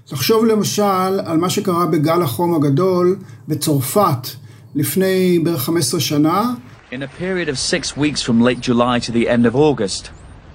תחשוב 0.05 0.45
למשל 0.45 1.19
על 1.25 1.37
מה 1.37 1.49
שקרה 1.49 1.85
בגל 1.85 2.21
החום 2.21 2.55
הגדול 2.55 3.17
בצרפת 3.47 4.27
לפני 4.75 5.39
בערך 5.43 5.61
15 5.61 5.99
שנה, 5.99 6.53
In 6.95 7.03
a 7.03 7.09
period 7.09 7.49
of 7.49 7.59
six 7.59 7.97
weeks 7.97 8.21
from 8.21 8.39
late 8.39 8.61
July 8.61 8.99
to 8.99 9.11
the 9.11 9.27
end 9.27 9.45
of 9.45 9.53
August, 9.53 10.11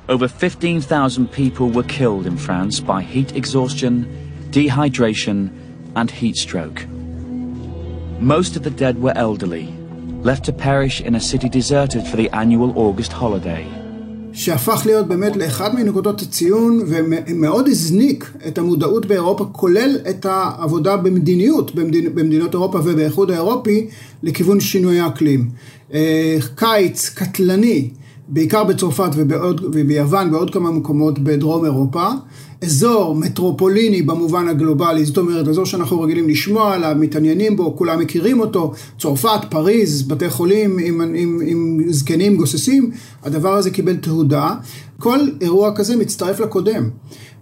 over 0.08 0.26
15,000 0.26 1.30
people 1.30 1.68
were 1.68 1.82
killed 1.82 2.26
in 2.26 2.38
France 2.38 2.80
by 2.80 3.02
heat 3.02 3.36
exhaustion, 3.36 4.06
dehydration, 4.48 5.50
and 5.96 6.10
heat 6.10 6.36
stroke. 6.36 6.86
Most 6.88 8.56
of 8.56 8.62
the 8.62 8.70
dead 8.70 9.02
were 9.02 9.12
elderly, 9.16 9.66
left 10.22 10.46
to 10.46 10.52
perish 10.54 11.02
in 11.02 11.14
a 11.14 11.20
city 11.20 11.50
deserted 11.50 12.06
for 12.06 12.16
the 12.16 12.30
annual 12.30 12.72
August 12.78 13.12
holiday. 13.12 13.79
שהפך 14.32 14.82
להיות 14.86 15.08
באמת 15.08 15.36
לאחד 15.36 15.74
מנקודות 15.74 16.22
הציון 16.22 16.80
ומאוד 16.86 17.68
הזניק 17.68 18.32
את 18.48 18.58
המודעות 18.58 19.06
באירופה, 19.06 19.44
כולל 19.52 19.96
את 20.10 20.26
העבודה 20.26 20.96
במדיניות 20.96 21.74
במדינ... 21.74 22.14
במדינות 22.14 22.54
אירופה 22.54 22.78
ובאיחוד 22.84 23.30
האירופי 23.30 23.86
לכיוון 24.22 24.60
שינוי 24.60 25.00
האקלים. 25.00 25.48
אה, 25.94 26.38
קיץ 26.54 27.08
קטלני 27.08 27.90
בעיקר 28.28 28.64
בצרפת 28.64 29.10
ובעוד, 29.16 29.64
וביוון, 29.64 30.30
בעוד 30.30 30.52
כמה 30.52 30.70
מקומות 30.70 31.18
בדרום 31.18 31.64
אירופה. 31.64 32.08
אזור 32.64 33.14
מטרופוליני 33.14 34.02
במובן 34.02 34.48
הגלובלי, 34.48 35.04
זאת 35.04 35.18
אומרת, 35.18 35.48
אזור 35.48 35.66
שאנחנו 35.66 36.00
רגילים 36.00 36.28
לשמוע 36.28 36.74
עליו, 36.74 36.96
מתעניינים 36.98 37.56
בו, 37.56 37.76
כולם 37.76 38.00
מכירים 38.00 38.40
אותו, 38.40 38.72
צרפת, 38.98 39.40
פריז, 39.48 40.08
בתי 40.08 40.30
חולים 40.30 40.78
עם, 40.78 41.00
עם, 41.00 41.40
עם 41.46 41.82
זקנים 41.88 42.36
גוססים, 42.36 42.90
הדבר 43.22 43.54
הזה 43.54 43.70
קיבל 43.70 43.96
תהודה. 43.96 44.54
כל 44.98 45.18
אירוע 45.40 45.76
כזה 45.76 45.96
מצטרף 45.96 46.40
לקודם, 46.40 46.90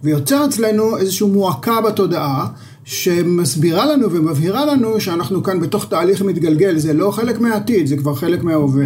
ויוצר 0.03 0.45
אצלנו 0.45 0.97
איזושהי 0.97 1.27
מועקה 1.27 1.81
בתודעה. 1.81 2.47
שמסבירה 2.83 3.85
לנו 3.85 4.11
ומבהירה 4.11 4.65
לנו 4.65 5.01
שאנחנו 5.01 5.43
כאן 5.43 5.59
בתוך 5.59 5.85
תהליך 5.85 6.21
מתגלגל, 6.21 6.77
זה 6.77 6.93
לא 6.93 7.11
חלק 7.11 7.39
מהעתיד, 7.39 7.87
זה 7.87 7.97
כבר 7.97 8.15
חלק 8.15 8.43
מההווה. 8.43 8.85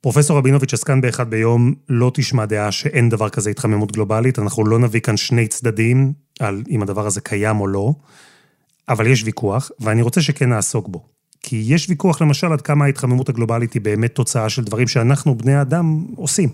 פרופסור 0.00 0.38
רבינוביץ' 0.38 0.74
עסקן 0.74 1.00
באחד 1.00 1.30
ביום, 1.30 1.74
לא 1.88 2.10
תשמע 2.14 2.46
דעה 2.46 2.72
שאין 2.72 3.08
דבר 3.08 3.28
כזה 3.28 3.50
התחממות 3.50 3.92
גלובלית, 3.92 4.38
אנחנו 4.38 4.66
לא 4.66 4.78
נביא 4.78 5.00
כאן 5.00 5.16
שני 5.16 5.48
צדדים 5.48 6.12
על 6.40 6.62
אם 6.70 6.82
הדבר 6.82 7.06
הזה 7.06 7.20
קיים 7.20 7.60
או 7.60 7.66
לא, 7.66 7.92
אבל 8.88 9.06
יש 9.06 9.24
ויכוח, 9.24 9.70
ואני 9.80 10.02
רוצה 10.02 10.22
שכן 10.22 10.48
נעסוק 10.48 10.88
בו. 10.88 11.06
כי 11.42 11.64
יש 11.66 11.88
ויכוח 11.88 12.22
למשל 12.22 12.52
עד 12.52 12.60
כמה 12.60 12.84
ההתחממות 12.84 13.28
הגלובלית 13.28 13.72
היא 13.72 13.82
באמת 13.82 14.14
תוצאה 14.14 14.48
של 14.48 14.64
דברים 14.64 14.88
שאנחנו, 14.88 15.34
בני 15.38 15.54
האדם, 15.54 16.04
עושים. 16.16 16.48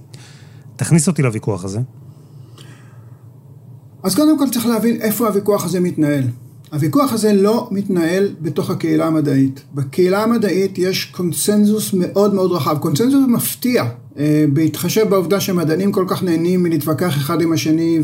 תכניס 0.76 1.08
אותי 1.08 1.22
לוויכוח 1.22 1.64
הזה. 1.64 1.80
אז 4.02 4.14
קודם 4.14 4.38
כל 4.38 4.50
צריך 4.52 4.66
להבין 4.66 5.00
איפה 5.00 5.26
הוויכוח 5.26 5.64
הזה 5.64 5.80
מתנהל. 5.80 6.24
הוויכוח 6.72 7.12
הזה 7.12 7.32
לא 7.32 7.68
מתנהל 7.70 8.28
בתוך 8.40 8.70
הקהילה 8.70 9.06
המדעית. 9.06 9.60
בקהילה 9.74 10.22
המדעית 10.22 10.78
יש 10.78 11.04
קונסנזוס 11.04 11.90
מאוד 11.92 12.34
מאוד 12.34 12.52
רחב, 12.52 12.78
קונסנזוס 12.78 13.24
מפתיע, 13.28 13.84
אה, 14.18 14.44
בהתחשב 14.52 15.08
בעובדה 15.08 15.40
שמדענים 15.40 15.92
כל 15.92 16.04
כך 16.08 16.22
נהנים 16.22 16.62
מלהתווכח 16.62 17.16
אחד 17.16 17.42
עם 17.42 17.52
השני 17.52 17.98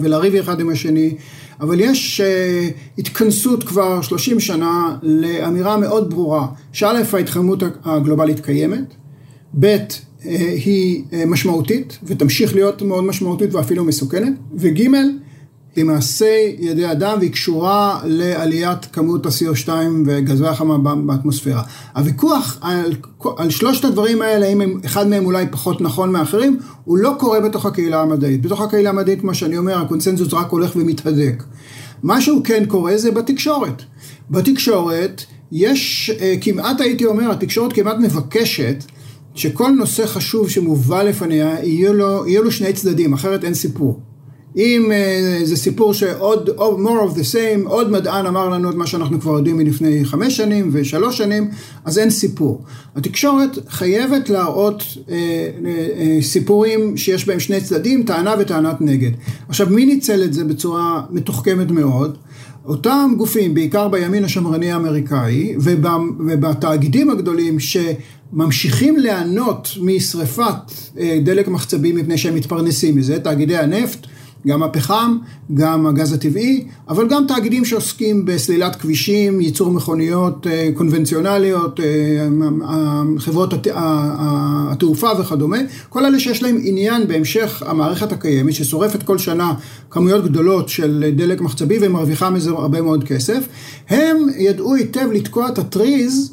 ולריב 0.00 0.34
אחד 0.34 0.60
עם 0.60 0.70
השני, 0.70 1.14
אבל 1.60 1.80
יש 1.80 2.20
אה, 2.20 2.68
התכנסות 2.98 3.64
כבר 3.64 4.02
30 4.02 4.40
שנה 4.40 4.96
לאמירה 5.02 5.76
מאוד 5.76 6.10
ברורה, 6.10 6.46
שא' 6.72 7.02
ההתחממות 7.12 7.62
הגלובלית 7.84 8.40
קיימת, 8.40 8.94
ב' 9.60 9.64
אה, 9.66 9.84
היא 10.64 11.04
משמעותית 11.26 11.98
ותמשיך 12.04 12.54
להיות 12.54 12.82
מאוד 12.82 13.04
משמעותית 13.04 13.54
ואפילו 13.54 13.84
מסוכנת, 13.84 14.32
וג' 14.54 14.88
היא 15.76 15.84
מעשה 15.84 16.50
ידי 16.58 16.90
אדם 16.92 17.16
והיא 17.18 17.32
קשורה 17.32 18.00
לעליית 18.04 18.84
כמות 18.92 19.26
ה-CO2 19.26 19.70
וגזי 20.06 20.46
החמה 20.46 20.78
באטמוספירה. 20.96 21.62
הוויכוח 21.96 22.58
על, 22.60 22.92
על 23.36 23.50
שלושת 23.50 23.84
הדברים 23.84 24.22
האלה, 24.22 24.46
אם 24.46 24.80
אחד 24.84 25.08
מהם 25.08 25.24
אולי 25.24 25.46
פחות 25.50 25.80
נכון 25.80 26.12
מאחרים, 26.12 26.58
הוא 26.84 26.98
לא 26.98 27.14
קורה 27.18 27.40
בתוך 27.40 27.66
הקהילה 27.66 28.02
המדעית. 28.02 28.42
בתוך 28.42 28.60
הקהילה 28.60 28.90
המדעית, 28.90 29.20
כמו 29.20 29.34
שאני 29.34 29.58
אומר, 29.58 29.78
הקונצנזוס 29.78 30.32
רק 30.32 30.50
הולך 30.50 30.76
ומתהדק. 30.76 31.42
מה 32.02 32.20
שהוא 32.20 32.44
כן 32.44 32.64
קורה 32.68 32.98
זה 32.98 33.10
בתקשורת. 33.10 33.82
בתקשורת 34.30 35.22
יש 35.52 36.10
אה, 36.20 36.34
כמעט, 36.40 36.80
הייתי 36.80 37.04
אומר, 37.04 37.30
התקשורת 37.30 37.72
כמעט 37.72 37.96
מבקשת 37.98 38.84
שכל 39.34 39.70
נושא 39.70 40.06
חשוב 40.06 40.50
שמובא 40.50 41.02
לפניה, 41.02 41.64
יהיו 41.64 41.94
לו, 41.94 42.26
יהיו 42.26 42.42
לו 42.42 42.50
שני 42.50 42.72
צדדים, 42.72 43.12
אחרת 43.12 43.44
אין 43.44 43.54
סיפור. 43.54 44.00
אם 44.56 44.90
uh, 44.90 45.44
זה 45.46 45.56
סיפור 45.56 45.94
שעוד, 45.94 46.48
more 46.58 47.10
of 47.10 47.16
the 47.16 47.34
same, 47.34 47.68
עוד 47.68 47.90
מדען 47.90 48.26
אמר 48.26 48.48
לנו 48.48 48.70
את 48.70 48.74
מה 48.74 48.86
שאנחנו 48.86 49.20
כבר 49.20 49.36
יודעים 49.36 49.56
מלפני 49.56 50.04
חמש 50.04 50.36
שנים 50.36 50.68
ושלוש 50.72 51.18
שנים, 51.18 51.50
אז 51.84 51.98
אין 51.98 52.10
סיפור. 52.10 52.64
התקשורת 52.96 53.58
חייבת 53.68 54.28
להראות 54.28 54.82
uh, 54.82 54.86
uh, 54.86 55.10
uh, 55.10 56.24
סיפורים 56.24 56.96
שיש 56.96 57.26
בהם 57.26 57.40
שני 57.40 57.60
צדדים, 57.60 58.02
טענה 58.02 58.34
וטענת 58.38 58.80
נגד. 58.80 59.10
עכשיו, 59.48 59.66
מי 59.70 59.86
ניצל 59.86 60.24
את 60.24 60.32
זה 60.32 60.44
בצורה 60.44 61.02
מתוחכמת 61.10 61.70
מאוד? 61.70 62.16
אותם 62.64 63.12
גופים, 63.16 63.54
בעיקר 63.54 63.88
בימין 63.88 64.24
השמרני 64.24 64.72
האמריקאי 64.72 65.54
ובתאגידים 65.58 67.10
הגדולים 67.10 67.58
שממשיכים 67.60 68.96
ליהנות 68.96 69.68
משרפת 69.82 70.72
דלק 71.24 71.48
מחצבים 71.48 71.96
מפני 71.96 72.18
שהם 72.18 72.34
מתפרנסים 72.34 72.96
מזה, 72.96 73.18
תאגידי 73.18 73.56
הנפט, 73.56 74.06
גם 74.46 74.62
הפחם, 74.62 75.16
גם 75.54 75.86
הגז 75.86 76.12
הטבעי, 76.12 76.64
אבל 76.88 77.08
גם 77.08 77.24
תאגידים 77.28 77.64
שעוסקים 77.64 78.24
בסלילת 78.24 78.76
כבישים, 78.76 79.40
ייצור 79.40 79.70
מכוניות 79.70 80.46
אה, 80.46 80.68
קונבנציונליות, 80.74 81.80
אה, 81.80 81.86
חברות 83.18 83.54
התעופה 83.74 85.08
וכדומה, 85.20 85.58
כל 85.88 86.04
אלה 86.04 86.20
שיש 86.20 86.42
להם 86.42 86.58
עניין 86.62 87.08
בהמשך 87.08 87.62
המערכת 87.66 88.12
הקיימת, 88.12 88.52
ששורפת 88.52 89.02
כל 89.02 89.18
שנה 89.18 89.54
כמויות 89.90 90.24
גדולות 90.24 90.68
של 90.68 91.12
דלק 91.16 91.40
מחצבי 91.40 91.78
ומרוויחה 91.80 92.30
מזה 92.30 92.50
הרבה 92.50 92.82
מאוד 92.82 93.04
כסף, 93.04 93.48
הם 93.88 94.16
ידעו 94.38 94.74
היטב 94.74 95.08
לתקוע 95.12 95.48
את 95.48 95.58
הטריז 95.58 96.32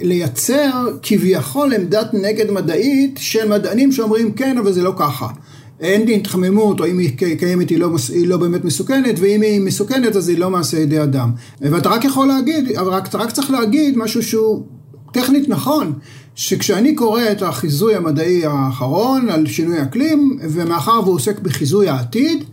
ולייצר 0.00 0.88
כביכול 1.02 1.74
עמדת 1.74 2.14
נגד 2.14 2.50
מדעית 2.50 3.18
של 3.22 3.48
מדענים 3.48 3.92
שאומרים 3.92 4.32
כן 4.32 4.58
אבל 4.58 4.72
זה 4.72 4.82
לא 4.82 4.92
ככה. 4.96 5.28
אין 5.80 6.08
התחממות, 6.08 6.80
או 6.80 6.86
אם 6.86 6.98
היא 6.98 7.18
קיימת 7.38 7.70
היא 7.70 7.78
לא, 7.78 7.90
היא 8.12 8.28
לא 8.28 8.36
באמת 8.36 8.64
מסוכנת, 8.64 9.14
ואם 9.18 9.42
היא 9.42 9.60
מסוכנת 9.60 10.16
אז 10.16 10.28
היא 10.28 10.38
לא 10.38 10.50
מעשה 10.50 10.78
ידי 10.78 11.02
אדם. 11.02 11.32
ואתה 11.60 11.88
רק 11.88 12.04
יכול 12.04 12.28
להגיד, 12.28 12.76
אבל 12.76 12.90
רק, 12.92 13.06
אתה 13.08 13.18
רק 13.18 13.30
צריך 13.30 13.50
להגיד 13.50 13.98
משהו 13.98 14.22
שהוא 14.22 14.62
טכנית 15.12 15.48
נכון, 15.48 15.92
שכשאני 16.34 16.94
קורא 16.94 17.22
את 17.32 17.42
החיזוי 17.42 17.94
המדעי 17.94 18.46
האחרון 18.46 19.28
על 19.28 19.46
שינוי 19.46 19.82
אקלים, 19.82 20.38
ומאחר 20.50 21.00
והוא 21.04 21.14
עוסק 21.14 21.40
בחיזוי 21.40 21.88
העתיד, 21.88 22.44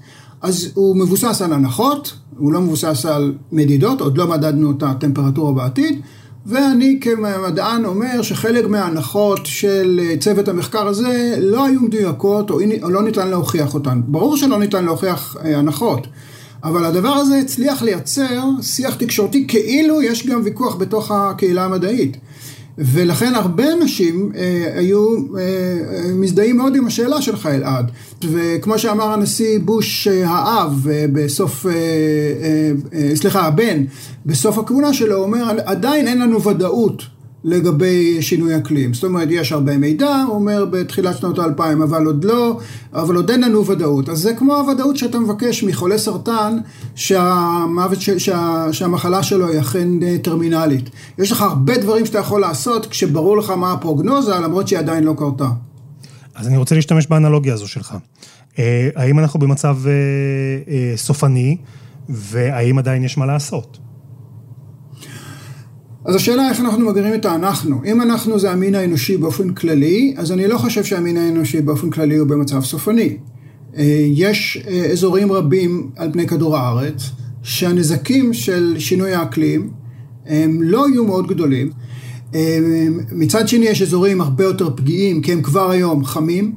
אז 0.42 0.72
הוא 0.74 0.96
מבוסס 0.96 1.42
על 1.42 1.54
הנחות, 1.54 2.14
הוא 2.38 2.54
לא 2.54 2.62
מבוסס 2.62 3.06
על 3.06 3.34
מדידות, 3.52 4.02
עוד 4.02 4.18
לא 4.18 4.28
מדדנו 4.28 4.72
את 4.72 4.84
הטמפרטורה 4.84 5.54
בעתיד, 5.54 6.02
ואני 6.48 7.00
כמדען 7.02 7.86
אומר 7.86 8.22
שחלק 8.22 8.66
מההנחות 8.66 9.46
של 9.46 10.02
צוות 10.20 10.48
המחקר 10.48 10.88
הזה 10.88 11.36
לא 11.40 11.66
היו 11.66 11.82
מדויקות 11.82 12.50
או 12.50 12.60
לא 12.90 13.04
ניתן 13.04 13.28
להוכיח 13.28 13.74
אותן. 13.74 14.02
ברור 14.08 14.38
שלא 14.38 14.60
ניתן 14.60 14.86
להוכיח 14.86 15.38
אה, 15.46 15.58
הנחות, 15.58 16.08
אבל 16.64 16.86
הדבר 16.86 17.10
הזה 17.10 17.38
הצליח 17.38 17.82
לייצר 17.82 18.44
שיח 18.62 18.96
תקשורתי 18.96 19.46
כאילו 19.48 20.02
יש 20.02 20.28
גם 20.28 20.42
ויכוח 20.44 20.76
בתוך 20.76 21.12
הקהילה 21.12 21.66
המדעית. 21.66 22.18
ולכן 22.78 23.36
הרבה 23.36 23.74
אנשים 23.74 24.32
אה, 24.36 24.72
היו 24.76 25.16
אה, 25.16 25.42
אה, 25.42 26.14
מזדהים 26.14 26.58
מאוד 26.58 26.76
עם 26.76 26.88
השאלה 26.88 27.22
שלך 27.22 27.46
אלעד. 27.46 27.92
וכמו 28.24 28.80
שאמר 28.80 29.14
הנשיא 29.14 29.60
בוש 29.60 30.08
אה, 30.08 30.30
האב 30.30 30.88
אה, 30.92 31.06
בסוף, 31.14 31.66
אה, 31.66 31.72
אה, 31.72 32.72
אה, 32.94 33.16
סליחה, 33.16 33.42
הבן, 33.42 33.84
בסוף 34.26 34.58
הכהונה 34.58 34.94
שלו, 34.94 35.16
אומר, 35.16 35.58
עדיין 35.66 36.08
אין 36.08 36.22
לנו 36.22 36.44
ודאות 36.44 37.04
לגבי 37.44 38.22
שינוי 38.22 38.58
אקלים. 38.58 38.94
זאת 38.94 39.04
אומרת, 39.04 39.28
יש 39.32 39.52
הרבה 39.52 39.78
מידע, 39.78 40.24
הוא 40.28 40.36
אומר 40.36 40.66
בתחילת 40.66 41.18
שנות 41.18 41.40
האלפיים, 41.40 41.82
אבל 41.82 42.06
עוד 42.06 42.24
לא, 42.24 42.60
אבל 42.94 43.16
עוד 43.16 43.32
אין 43.32 43.42
לנו 43.42 43.66
ודאות. 43.66 44.10
אז 44.10 44.20
זה 44.20 44.34
כמו 44.34 44.56
הוודאות 44.56 44.98
שאתה 44.98 45.20
מבקש 45.20 45.64
מחולה 45.64 45.98
סרטן, 45.98 46.58
שהמוות, 46.96 48.02
שה, 48.02 48.68
שהמחלה 48.72 49.24
שלו 49.24 49.50
היא 49.50 49.60
אכן 49.60 50.04
אה, 50.04 50.18
טרמינלית. 50.18 50.90
יש 51.18 51.32
לך 51.32 51.42
הרבה 51.42 51.78
דברים 51.78 52.06
שאתה 52.06 52.18
יכול 52.18 52.42
לעשות 52.42 52.86
כשברור 52.86 53.38
לך 53.38 53.50
מה 53.50 53.74
הפרוגנוזה, 53.74 54.36
למרות 54.36 54.68
שהיא 54.68 54.80
עדיין 54.80 55.04
לא 55.04 55.14
קרתה. 55.18 55.50
אז 56.36 56.48
אני 56.48 56.58
רוצה 56.58 56.76
להשתמש 56.76 57.08
באנלוגיה 57.08 57.54
הזו 57.54 57.68
שלך. 57.68 57.96
אה, 58.60 58.90
האם 58.96 59.20
אנחנו 59.20 59.40
במצב 59.40 59.78
אה, 59.88 60.98
סופני, 60.98 61.58
והאם 62.10 62.78
עדיין 62.78 63.04
יש 63.04 63.18
מה 63.18 63.26
לעשות? 63.26 63.78
אז 66.08 66.16
השאלה 66.16 66.50
איך 66.50 66.60
אנחנו 66.60 66.86
מגדירים 66.86 67.14
את 67.14 67.26
האנחנו. 67.26 67.82
אם 67.86 68.02
אנחנו 68.02 68.40
זה 68.40 68.52
המין 68.52 68.76
האנושי 68.76 69.18
באופן 69.18 69.54
כללי, 69.54 70.14
אז 70.18 70.32
אני 70.32 70.48
לא 70.48 70.58
חושב 70.58 70.84
שהמין 70.84 71.18
האנושי 71.18 71.62
באופן 71.62 71.90
כללי 71.90 72.16
הוא 72.16 72.28
במצב 72.28 72.64
סופני. 72.64 73.18
אה, 73.78 74.06
יש 74.08 74.66
אה, 74.68 74.86
אזורים 74.86 75.32
רבים 75.32 75.90
על 75.96 76.12
פני 76.14 76.28
כדור 76.28 76.58
הארץ, 76.58 77.10
שהנזקים 77.44 78.34
של 78.34 78.76
שינוי 78.80 79.14
האקלים 79.14 79.70
הם 80.26 80.62
לא 80.62 80.90
יהיו 80.90 81.06
מאוד 81.06 81.28
גדולים. 81.28 81.72
מצד 83.12 83.48
שני 83.48 83.66
יש 83.66 83.82
אזורים 83.82 84.22
הרבה 84.22 84.44
יותר 84.44 84.70
פגיעים, 84.76 85.22
כי 85.22 85.34
הם 85.34 85.42
כבר 85.42 85.70
היום 85.70 86.06
חמים, 86.06 86.56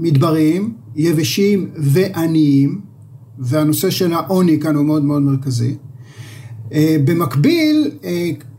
מדבריים, 0.00 0.72
יבשים 0.96 1.68
ועניים, 1.76 2.80
והנושא 3.38 3.90
של 3.90 4.12
העוני 4.12 4.60
כאן 4.60 4.76
הוא 4.76 4.84
מאוד 4.84 5.04
מאוד 5.04 5.22
מרכזי. 5.22 5.74
במקביל, 7.04 7.90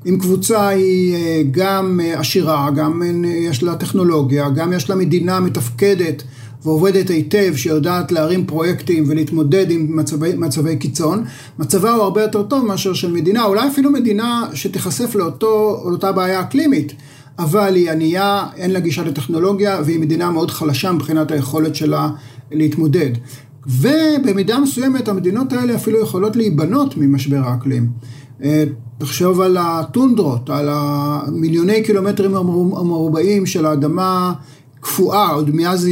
אם 0.06 0.18
קבוצה 0.20 0.68
היא 0.68 1.16
גם 1.52 2.00
עשירה, 2.16 2.70
גם 2.76 3.02
יש 3.26 3.64
לה 3.64 3.76
טכנולוגיה, 3.76 4.50
גם 4.50 4.74
יש 4.74 4.90
לה 4.90 4.96
מדינה 4.96 5.40
מתפקדת 5.40 6.24
ועובדת 6.64 7.10
היטב, 7.10 7.56
שיודעת 7.56 8.12
להרים 8.12 8.46
פרויקטים 8.46 9.04
ולהתמודד 9.08 9.72
עם 9.72 9.98
מצבי, 9.98 10.34
מצבי 10.38 10.76
קיצון, 10.76 11.24
מצבה 11.60 11.92
הוא 11.92 12.04
הרבה 12.04 12.22
יותר 12.22 12.44
טוב 12.44 12.66
מאשר 12.66 12.94
של 12.94 13.12
מדינה, 13.12 13.44
אולי 13.44 13.68
אפילו 13.68 13.92
מדינה 13.92 14.44
שתיחשף 14.54 15.16
לאותו, 15.16 15.84
לאותה 15.86 16.12
בעיה 16.12 16.42
אקלימית, 16.42 16.94
אבל 17.40 17.76
היא 17.76 17.92
ענייה, 17.92 18.48
אין 18.58 18.72
לה 18.72 18.80
גישה 18.80 19.04
לטכנולוגיה, 19.04 19.82
והיא 19.86 20.00
מדינה 20.00 20.32
מאוד 20.32 20.52
חלשה 20.52 20.92
מבחינת 20.92 21.32
היכולת 21.32 21.76
שלה 21.76 22.10
להתמודד. 22.52 23.12
ובמידה 23.68 24.60
מסוימת 24.60 25.08
המדינות 25.08 25.54
האלה 25.54 25.76
אפילו 25.76 26.02
יכולות 26.02 26.36
להיבנות 26.36 26.98
ממשבר 26.98 27.42
האקלים. 27.44 27.90
אה, 28.44 28.64
תחשוב 28.98 29.42
על 29.42 29.58
הטונדרות, 29.60 30.50
על 30.50 30.68
המיליוני 30.72 31.84
קילומטרים 31.84 32.36
המרובעים 32.36 33.46
של 33.46 33.66
האדמה 33.66 34.34
קפואה, 34.80 35.30
עוד 35.30 35.56
מאז 35.56 35.86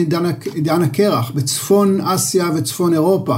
עידן 0.53 0.81
הקרח, 0.81 1.31
בצפון 1.35 2.01
אסיה 2.01 2.49
וצפון 2.55 2.93
אירופה. 2.93 3.37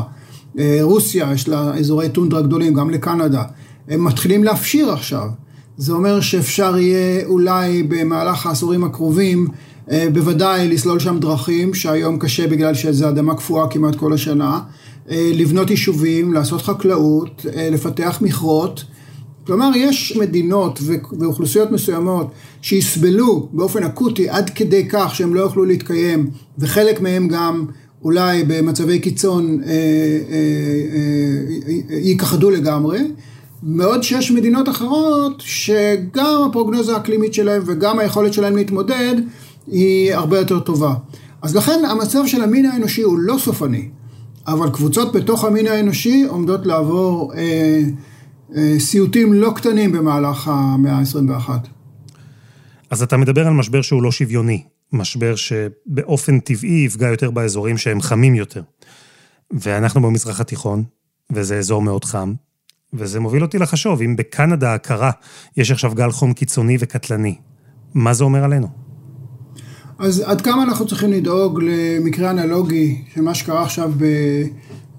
אה, 0.60 0.80
רוסיה, 0.82 1.32
יש 1.34 1.50
לה 1.50 1.74
אזורי 1.76 2.10
טונדרה 2.10 2.42
גדולים, 2.42 2.74
גם 2.74 2.90
לקנדה. 2.90 3.44
הם 3.88 4.04
מתחילים 4.04 4.44
להפשיר 4.44 4.92
עכשיו. 4.92 5.28
זה 5.78 5.94
אומר 5.94 6.22
שאפשר 6.22 6.78
יהיה 6.78 7.26
אולי 7.26 7.84
במהלך 7.84 8.46
העשורים 8.46 8.84
הקרובים, 8.84 9.48
בוודאי 10.14 10.70
לסלול 10.70 11.00
שם 11.00 11.20
דרכים, 11.20 11.74
שהיום 11.74 12.20
קשה 12.20 12.48
בגלל 12.48 12.74
שזו 12.74 13.10
אדמה 13.10 13.36
קפואה 13.36 13.68
כמעט 13.68 13.96
כל 13.96 14.14
השנה, 14.14 14.60
אה, 15.12 15.32
לבנות 15.34 15.70
יישובים, 15.70 16.34
לעשות 16.34 16.62
חקלאות, 16.62 17.46
לפתח 17.72 18.20
מכרות. 18.22 18.84
כלומר, 19.48 19.72
יש 19.76 20.18
מדינות 20.18 20.80
ואוכלוסיות 21.20 21.72
מסוימות 21.72 22.32
שיסבלו 22.62 23.50
באופן 23.54 23.84
אקוטי 23.84 24.30
עד 24.30 24.50
כדי 24.50 24.88
כך 24.90 25.16
שהם 25.16 25.36
לא 25.36 25.42
יוכלו 25.42 25.66
להתקיים, 25.66 26.30
וחלק 26.60 27.02
מהם 27.02 27.28
גם 27.28 27.66
אולי 28.04 28.44
במצבי 28.48 29.00
קיצון 29.00 29.60
אה, 29.64 29.70
אה, 29.70 29.76
אה, 31.90 31.98
ייכחדו 31.98 32.52
לגמרי. 32.52 33.00
מאוד 33.64 34.04
שיש 34.04 34.32
מדינות 34.32 34.70
אחרות 34.70 35.34
שגם 35.46 36.44
הפרוגנוזה 36.50 36.94
האקלימית 36.96 37.34
שלהם 37.34 37.64
וגם 37.66 38.00
היכולת 38.00 38.34
שלהם 38.34 38.56
להתמודד 38.56 39.16
היא 39.72 40.14
הרבה 40.14 40.38
יותר 40.38 40.60
טובה. 40.60 40.94
אז 41.42 41.56
לכן 41.56 41.80
המצב 41.92 42.28
של 42.28 42.42
המין 42.42 42.66
האנושי 42.66 43.02
הוא 43.02 43.20
לא 43.20 43.38
סופני, 43.40 43.90
אבל 44.48 44.70
קבוצות 44.70 45.14
בתוך 45.14 45.44
המין 45.44 45.68
האנושי 45.68 46.26
עומדות 46.30 46.66
לעבור 46.66 47.34
אה, 47.34 47.82
אה, 48.56 48.76
סיוטים 48.80 49.34
לא 49.34 49.54
קטנים 49.56 49.92
במהלך 49.92 50.48
המאה 50.48 50.94
ה-21. 50.94 51.50
אז 52.90 53.04
אתה 53.04 53.18
מדבר 53.18 53.48
על 53.48 53.54
משבר 53.54 53.82
שהוא 53.82 54.04
לא 54.04 54.12
שוויוני, 54.12 54.64
משבר 54.94 55.36
שבאופן 55.36 56.40
טבעי 56.40 56.84
יפגע 56.86 57.08
יותר 57.08 57.32
באזורים 57.32 57.78
שהם 57.78 58.02
חמים 58.02 58.36
יותר. 58.36 58.62
ואנחנו 59.52 60.02
במזרח 60.02 60.42
התיכון, 60.42 60.84
וזה 61.32 61.58
אזור 61.58 61.82
מאוד 61.82 62.06
חם, 62.06 62.34
וזה 62.94 63.20
מוביל 63.20 63.42
אותי 63.42 63.58
לחשוב, 63.58 64.02
אם 64.02 64.16
בקנדה 64.16 64.74
הקרה 64.74 65.12
יש 65.58 65.72
עכשיו 65.72 65.96
גל 65.96 66.12
חום 66.12 66.34
קיצוני 66.34 66.78
וקטלני, 66.80 67.36
מה 67.94 68.14
זה 68.14 68.24
אומר 68.24 68.44
עלינו? 68.44 68.81
אז 70.02 70.24
עד 70.26 70.42
כמה 70.42 70.64
אנחנו 70.64 70.88
צריכים 70.88 71.12
לדאוג 71.12 71.60
למקרה 71.64 72.32
אנלוגי 72.32 73.02
של 73.14 73.22
מה 73.22 73.34
שקרה 73.34 73.64
עכשיו 73.64 73.92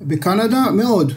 בקנדה? 0.03 0.71
מאוד. 0.71 1.13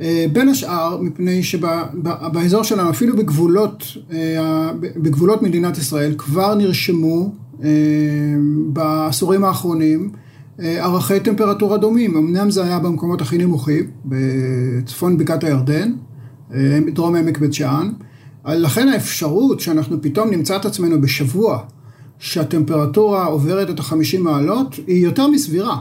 אה, 0.00 0.26
בין 0.32 0.48
השאר, 0.48 0.98
מפני 1.00 1.42
שבאזור 1.42 2.62
שלנו, 2.62 2.90
אפילו 2.90 3.16
בגבולות, 3.16 3.84
אה, 4.12 4.72
בגבולות 4.96 5.42
מדינת 5.42 5.78
ישראל, 5.78 6.14
כבר 6.18 6.54
נרשמו 6.54 7.32
אה, 7.62 7.68
בעשורים 8.68 9.44
האחרונים 9.44 10.10
ערכי 10.58 11.20
טמפרטורה 11.20 11.78
דומים. 11.78 12.16
אמנם 12.16 12.50
זה 12.50 12.64
היה 12.64 12.78
במקומות 12.78 13.20
הכי 13.20 13.38
נמוכים, 13.38 13.86
בצפון 14.04 15.18
בקעת 15.18 15.44
הירדן, 15.44 15.92
דרום 16.92 17.16
עמק 17.16 17.38
בית 17.38 17.54
שאן. 17.54 17.90
לכן 18.46 18.88
האפשרות 18.88 19.60
שאנחנו 19.60 20.02
פתאום 20.02 20.30
נמצא 20.30 20.56
את 20.56 20.64
עצמנו 20.64 21.00
בשבוע 21.00 21.58
שהטמפרטורה 22.18 23.24
עוברת 23.24 23.70
את 23.70 23.78
החמישים 23.78 24.24
מעלות, 24.24 24.76
היא 24.86 25.04
יותר 25.04 25.28
מסבירה. 25.28 25.76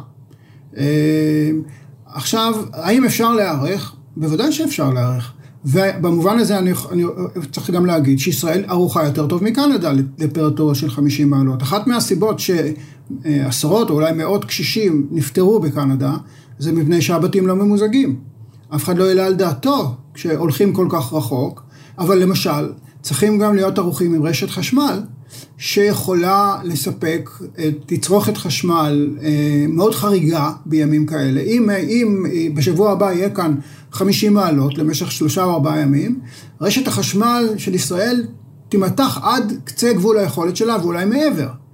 עכשיו, 2.05 2.53
האם 2.73 3.05
אפשר 3.05 3.33
להיערך? 3.33 3.95
בוודאי 4.17 4.51
שאפשר 4.51 4.89
להיערך. 4.89 5.31
ובמובן 5.65 6.39
הזה 6.39 6.57
אני, 6.57 6.71
אני 6.91 7.03
צריך 7.51 7.69
גם 7.69 7.85
להגיד 7.85 8.19
שישראל 8.19 8.63
ערוכה 8.67 9.05
יותר 9.05 9.27
טוב 9.27 9.43
מקנדה 9.43 9.91
לטמפרטורה 9.91 10.75
של 10.75 10.89
50 10.89 11.29
מעלות. 11.29 11.63
אחת 11.63 11.87
מהסיבות 11.87 12.39
שעשרות 12.39 13.89
או 13.89 13.95
אולי 13.95 14.13
מאות 14.13 14.45
קשישים 14.45 15.07
נפטרו 15.11 15.59
בקנדה, 15.59 16.13
זה 16.59 16.71
מפני 16.71 17.01
שהבתים 17.01 17.47
לא 17.47 17.55
ממוזגים. 17.55 18.19
אף 18.75 18.83
אחד 18.83 18.97
לא 18.97 19.07
העלה 19.07 19.25
על 19.25 19.33
דעתו 19.33 19.95
כשהולכים 20.13 20.73
כל 20.73 20.87
כך 20.89 21.13
רחוק, 21.13 21.63
אבל 21.97 22.17
למשל, 22.17 22.69
צריכים 23.01 23.39
גם 23.39 23.55
להיות 23.55 23.77
ערוכים 23.77 24.13
עם 24.13 24.23
רשת 24.23 24.49
חשמל, 24.49 24.99
שיכולה 25.57 26.57
לספק 26.63 27.29
תצרוכת 27.85 28.37
חשמל 28.37 29.09
אה, 29.23 29.65
מאוד 29.69 29.95
חריגה 29.95 30.51
בימים 30.65 31.05
כאלה. 31.05 31.41
אם, 31.41 31.69
אם 31.69 32.25
בשבוע 32.53 32.91
הבא 32.91 33.11
יהיה 33.11 33.29
כאן 33.29 33.55
50 33.91 34.33
מעלות 34.33 34.77
למשך 34.77 35.11
שלושה 35.11 35.43
או 35.43 35.53
ארבעה 35.53 35.79
ימים, 35.79 36.19
רשת 36.61 36.87
החשמל 36.87 37.49
של 37.57 37.75
ישראל 37.75 38.25
תימתח 38.69 39.19
עד 39.23 39.53
קצה 39.63 39.93
גבול 39.93 40.17
היכולת 40.17 40.55
שלה 40.55 40.77
ואולי 40.81 41.05
מעבר. 41.05 41.64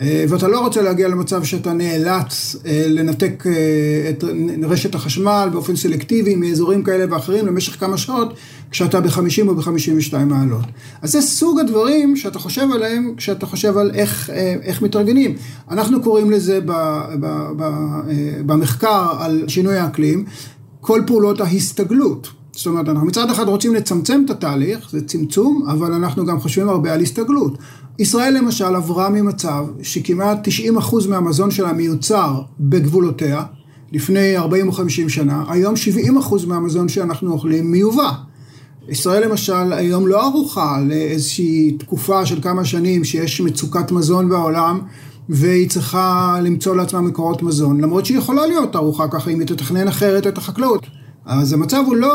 אה, 0.00 0.24
ואתה 0.28 0.48
לא 0.48 0.60
רוצה 0.60 0.82
להגיע 0.82 1.08
למצב 1.08 1.44
שאתה 1.44 1.72
נאלץ 1.72 2.56
אה, 2.66 2.84
לנתק 2.88 3.44
אה, 3.46 4.10
את 4.10 4.24
רשת 4.62 4.94
החשמל 4.94 5.48
באופן 5.52 5.76
סלקטיבי 5.76 6.34
מאזורים 6.34 6.82
כאלה 6.82 7.14
ואחרים 7.14 7.46
למשך 7.46 7.80
כמה 7.80 7.98
שעות, 7.98 8.34
כשאתה 8.70 9.00
ב-50 9.00 9.48
או 9.48 9.54
ב-52 9.54 10.16
מעלות. 10.26 10.64
אז 11.02 11.12
זה 11.12 11.20
סוג 11.20 11.60
הדברים 11.60 12.16
שאתה 12.16 12.38
חושב 12.38 12.68
עליהם 12.74 13.14
כשאתה 13.16 13.46
חושב 13.46 13.78
על 13.78 13.90
איך, 13.94 14.30
איך 14.62 14.82
מתארגנים. 14.82 15.34
אנחנו 15.70 16.02
קוראים 16.02 16.30
לזה 16.30 16.60
ב, 16.60 16.72
ב, 17.20 17.26
ב, 17.56 17.70
במחקר 18.46 19.08
על 19.18 19.44
שינוי 19.48 19.76
האקלים, 19.76 20.24
כל 20.80 21.02
פעולות 21.06 21.40
ההסתגלות. 21.40 22.28
זאת 22.52 22.66
אומרת, 22.66 22.88
אנחנו 22.88 23.06
מצד 23.06 23.30
אחד 23.30 23.48
רוצים 23.48 23.74
לצמצם 23.74 24.22
את 24.24 24.30
התהליך, 24.30 24.90
זה 24.90 25.06
צמצום, 25.06 25.66
אבל 25.68 25.92
אנחנו 25.92 26.26
גם 26.26 26.40
חושבים 26.40 26.68
הרבה 26.68 26.92
על 26.92 27.00
הסתגלות. 27.00 27.58
ישראל 27.98 28.36
למשל 28.36 28.74
עברה 28.76 29.08
ממצב 29.08 29.64
שכמעט 29.82 30.48
90% 30.48 31.08
מהמזון 31.08 31.50
שלה 31.50 31.72
מיוצר 31.72 32.40
בגבולותיה, 32.60 33.42
לפני 33.92 34.36
40 34.36 34.66
או 34.68 34.72
50 34.72 35.08
שנה, 35.08 35.44
היום 35.48 35.74
70% 36.30 36.46
מהמזון 36.46 36.88
שאנחנו 36.88 37.32
אוכלים 37.32 37.70
מיובא. 37.70 38.10
ישראל 38.88 39.28
למשל 39.28 39.72
היום 39.72 40.06
לא 40.06 40.24
ערוכה 40.24 40.80
לאיזושהי 40.88 41.76
תקופה 41.78 42.26
של 42.26 42.42
כמה 42.42 42.64
שנים 42.64 43.04
שיש 43.04 43.40
מצוקת 43.40 43.92
מזון 43.92 44.28
בעולם 44.28 44.80
והיא 45.28 45.70
צריכה 45.70 46.38
למצוא 46.42 46.76
לעצמה 46.76 47.00
מקורות 47.00 47.42
מזון, 47.42 47.80
למרות 47.80 48.06
שהיא 48.06 48.18
יכולה 48.18 48.46
להיות 48.46 48.74
ערוכה 48.74 49.08
ככה 49.08 49.30
אם 49.30 49.40
היא 49.40 49.46
תתכנן 49.46 49.88
אחרת 49.88 50.26
את 50.26 50.38
החקלאות. 50.38 50.86
אז 51.26 51.52
המצב 51.52 51.82
הוא 51.86 51.96
לא 51.96 52.14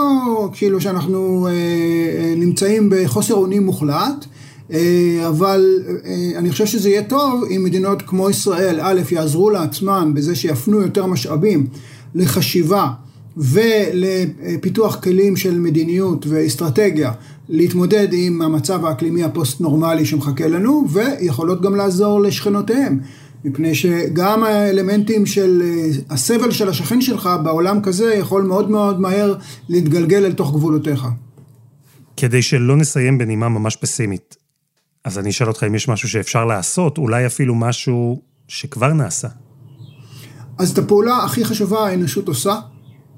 כאילו 0.53 0.81
שאנחנו 0.81 1.47
אה, 1.47 1.51
אה 1.51 2.33
נמצאים 2.37 2.89
בחוסר 2.91 3.33
אונים 3.33 3.65
מוחלט, 3.65 4.25
אבל 5.27 5.79
אה, 6.05 6.31
אני 6.35 6.51
חושב 6.51 6.65
שזה 6.65 6.89
יהיה 6.89 7.03
טוב 7.03 7.43
אם 7.55 7.63
מדינות 7.63 8.01
כמו 8.01 8.29
ישראל, 8.29 8.79
א', 8.81 9.01
יעזרו 9.11 9.49
לעצמן 9.49 10.13
בזה 10.13 10.35
שיפנו 10.35 10.81
יותר 10.81 11.05
משאבים 11.05 11.67
לחשיבה 12.15 12.91
ולפיתוח 13.37 14.95
כלים 14.95 15.35
של 15.35 15.59
מדיניות 15.59 16.25
ואסטרטגיה 16.27 17.11
להתמודד 17.49 18.07
עם 18.11 18.41
המצב 18.41 18.85
האקלימי 18.85 19.23
הפוסט-נורמלי 19.23 20.05
שמחכה 20.05 20.47
לנו, 20.47 20.85
ויכולות 20.89 21.61
גם 21.61 21.75
לעזור 21.75 22.21
לשכנותיהם. 22.21 22.99
מפני 23.45 23.75
שגם 23.75 24.43
האלמנטים 24.43 25.25
של 25.25 25.61
אה, 25.65 25.89
הסבל 26.09 26.51
של 26.51 26.69
השכן 26.69 27.01
שלך 27.01 27.29
בעולם 27.43 27.81
כזה 27.81 28.13
יכול 28.13 28.43
מאוד 28.43 28.69
מאוד 28.69 28.99
מהר 28.99 29.35
להתגלגל 29.69 30.25
אל 30.25 30.33
תוך 30.33 30.53
גבולותיך. 30.53 31.07
כדי 32.17 32.41
שלא 32.41 32.77
נסיים 32.77 33.17
בנימה 33.17 33.49
ממש 33.49 33.75
פסימית, 33.75 34.35
אז 35.03 35.19
אני 35.19 35.29
אשאל 35.29 35.47
אותך 35.47 35.63
אם 35.63 35.75
יש 35.75 35.89
משהו 35.89 36.09
שאפשר 36.09 36.45
לעשות, 36.45 36.97
אולי 36.97 37.25
אפילו 37.25 37.55
משהו 37.55 38.21
שכבר 38.47 38.93
נעשה. 38.93 39.27
אז 40.57 40.71
את 40.71 40.77
הפעולה 40.77 41.17
הכי 41.17 41.45
חשובה 41.45 41.87
האנושות 41.87 42.27
עושה, 42.27 42.55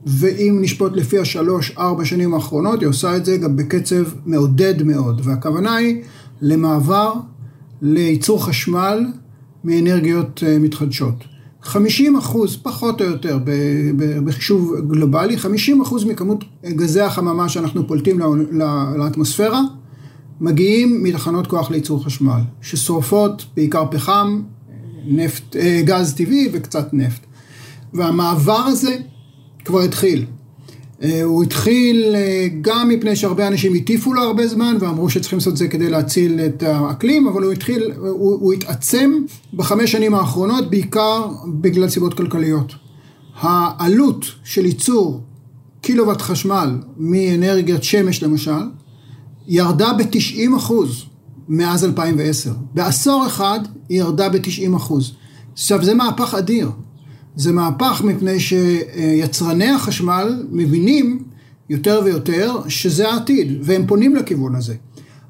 ואם 0.05 0.57
נשפוט 0.61 0.93
לפי 0.95 1.19
השלוש-ארבע 1.19 2.05
שנים 2.05 2.33
האחרונות, 2.33 2.79
היא 2.79 2.89
עושה 2.89 3.17
את 3.17 3.25
זה 3.25 3.37
גם 3.37 3.55
בקצב 3.55 4.03
מעודד 4.25 4.83
מאוד. 4.83 5.21
והכוונה 5.23 5.75
היא 5.75 6.03
למעבר 6.41 7.13
לייצור 7.81 8.45
חשמל 8.45 9.05
מאנרגיות 9.63 10.43
אה, 10.47 10.59
מתחדשות. 10.59 11.15
50 11.61 12.15
אחוז, 12.15 12.57
פחות 12.63 13.01
או 13.01 13.05
יותר, 13.05 13.39
בחישוב 14.25 14.75
גלובלי, 14.87 15.37
50 15.37 15.81
אחוז 15.81 16.05
מכמות 16.05 16.43
גזי 16.65 17.01
החממה 17.01 17.49
שאנחנו 17.49 17.87
פולטים 17.87 18.19
לאטמוספירה, 18.97 19.61
מגיעים 20.41 21.03
מתחנות 21.03 21.47
כוח 21.47 21.71
לייצור 21.71 22.05
חשמל, 22.05 22.41
ששורפות 22.61 23.45
בעיקר 23.55 23.85
פחם, 23.91 24.41
נפט, 25.05 25.55
אה, 25.55 25.81
גז 25.85 26.13
טבעי 26.13 26.49
וקצת 26.53 26.93
נפט. 26.93 27.25
והמעבר 27.93 28.61
הזה 28.67 28.97
כבר 29.65 29.81
התחיל. 29.81 30.25
אה, 31.03 31.23
הוא 31.23 31.43
התחיל 31.43 32.15
אה, 32.15 32.47
גם 32.61 32.89
מפני 32.89 33.15
שהרבה 33.15 33.47
אנשים 33.47 33.73
הטיפו 33.75 34.13
לו 34.13 34.21
הרבה 34.21 34.47
זמן 34.47 34.77
ואמרו 34.79 35.09
שצריכים 35.09 35.39
לעשות 35.39 35.53
את 35.53 35.57
זה 35.57 35.67
כדי 35.67 35.89
להציל 35.89 36.39
את 36.39 36.63
האקלים, 36.63 37.27
אבל 37.27 37.43
הוא 37.43 37.51
התחיל, 37.51 37.91
הוא, 37.97 38.39
הוא 38.39 38.53
התעצם 38.53 39.11
בחמש 39.53 39.91
שנים 39.91 40.13
האחרונות 40.13 40.69
בעיקר 40.69 41.27
בגלל 41.61 41.89
סיבות 41.89 42.13
כלכליות. 42.13 42.73
העלות 43.35 44.25
של 44.43 44.65
ייצור 44.65 45.21
קילוואט 45.81 46.21
חשמל 46.21 46.77
מאנרגיית 46.97 47.83
שמש 47.83 48.23
למשל, 48.23 48.61
ירדה 49.47 49.93
ב-90 49.93 50.57
אחוז 50.57 51.05
מאז 51.49 51.85
2010. 51.85 52.51
בעשור 52.73 53.27
אחד 53.27 53.59
היא 53.89 53.99
ירדה 53.99 54.29
ב-90 54.29 54.75
אחוז. 54.75 55.11
עכשיו 55.53 55.85
זה 55.85 55.93
מהפך 55.93 56.33
אדיר. 56.33 56.71
זה 57.35 57.51
מהפך 57.51 58.01
מפני 58.05 58.39
שיצרני 58.39 59.69
החשמל 59.69 60.45
מבינים 60.51 61.23
יותר 61.69 62.01
ויותר 62.05 62.55
שזה 62.67 63.09
העתיד, 63.09 63.57
והם 63.61 63.87
פונים 63.87 64.15
לכיוון 64.15 64.55
הזה. 64.55 64.75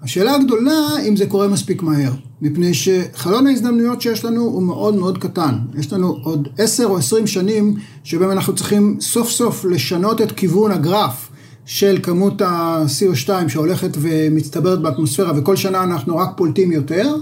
השאלה 0.02 0.36
הגדולה 0.36 0.80
אם 1.08 1.16
זה 1.16 1.26
קורה 1.26 1.48
מספיק 1.48 1.84
מהר, 1.84 2.12
מפני 2.42 2.74
שחלון 2.74 3.48
ההזדמנויות 3.48 4.02
שיש 4.02 4.26
לנו 4.26 4.42
הוא 4.42 4.64
מאוד 4.64 4.96
מאוד 4.96 5.18
קטן. 5.18 5.56
יש 5.78 5.94
לנו 5.94 6.18
עוד 6.24 6.48
עשר 6.58 6.86
או 6.86 6.98
עשרים 6.98 7.28
שנים 7.28 7.76
שבהם 8.04 8.32
אנחנו 8.32 8.56
צריכים 8.56 8.98
סוף 9.02 9.30
סוף 9.30 9.66
לשנות 9.66 10.22
את 10.22 10.32
כיוון 10.32 10.72
הגרף 10.72 11.31
של 11.74 12.00
כמות 12.04 12.42
ה-CO2 12.42 13.30
שהולכת 13.48 13.90
ומצטברת 14.02 14.82
באטמוספירה 14.82 15.32
וכל 15.38 15.56
שנה 15.56 15.84
אנחנו 15.84 16.18
רק 16.18 16.30
פולטים 16.38 16.72
יותר 16.72 17.16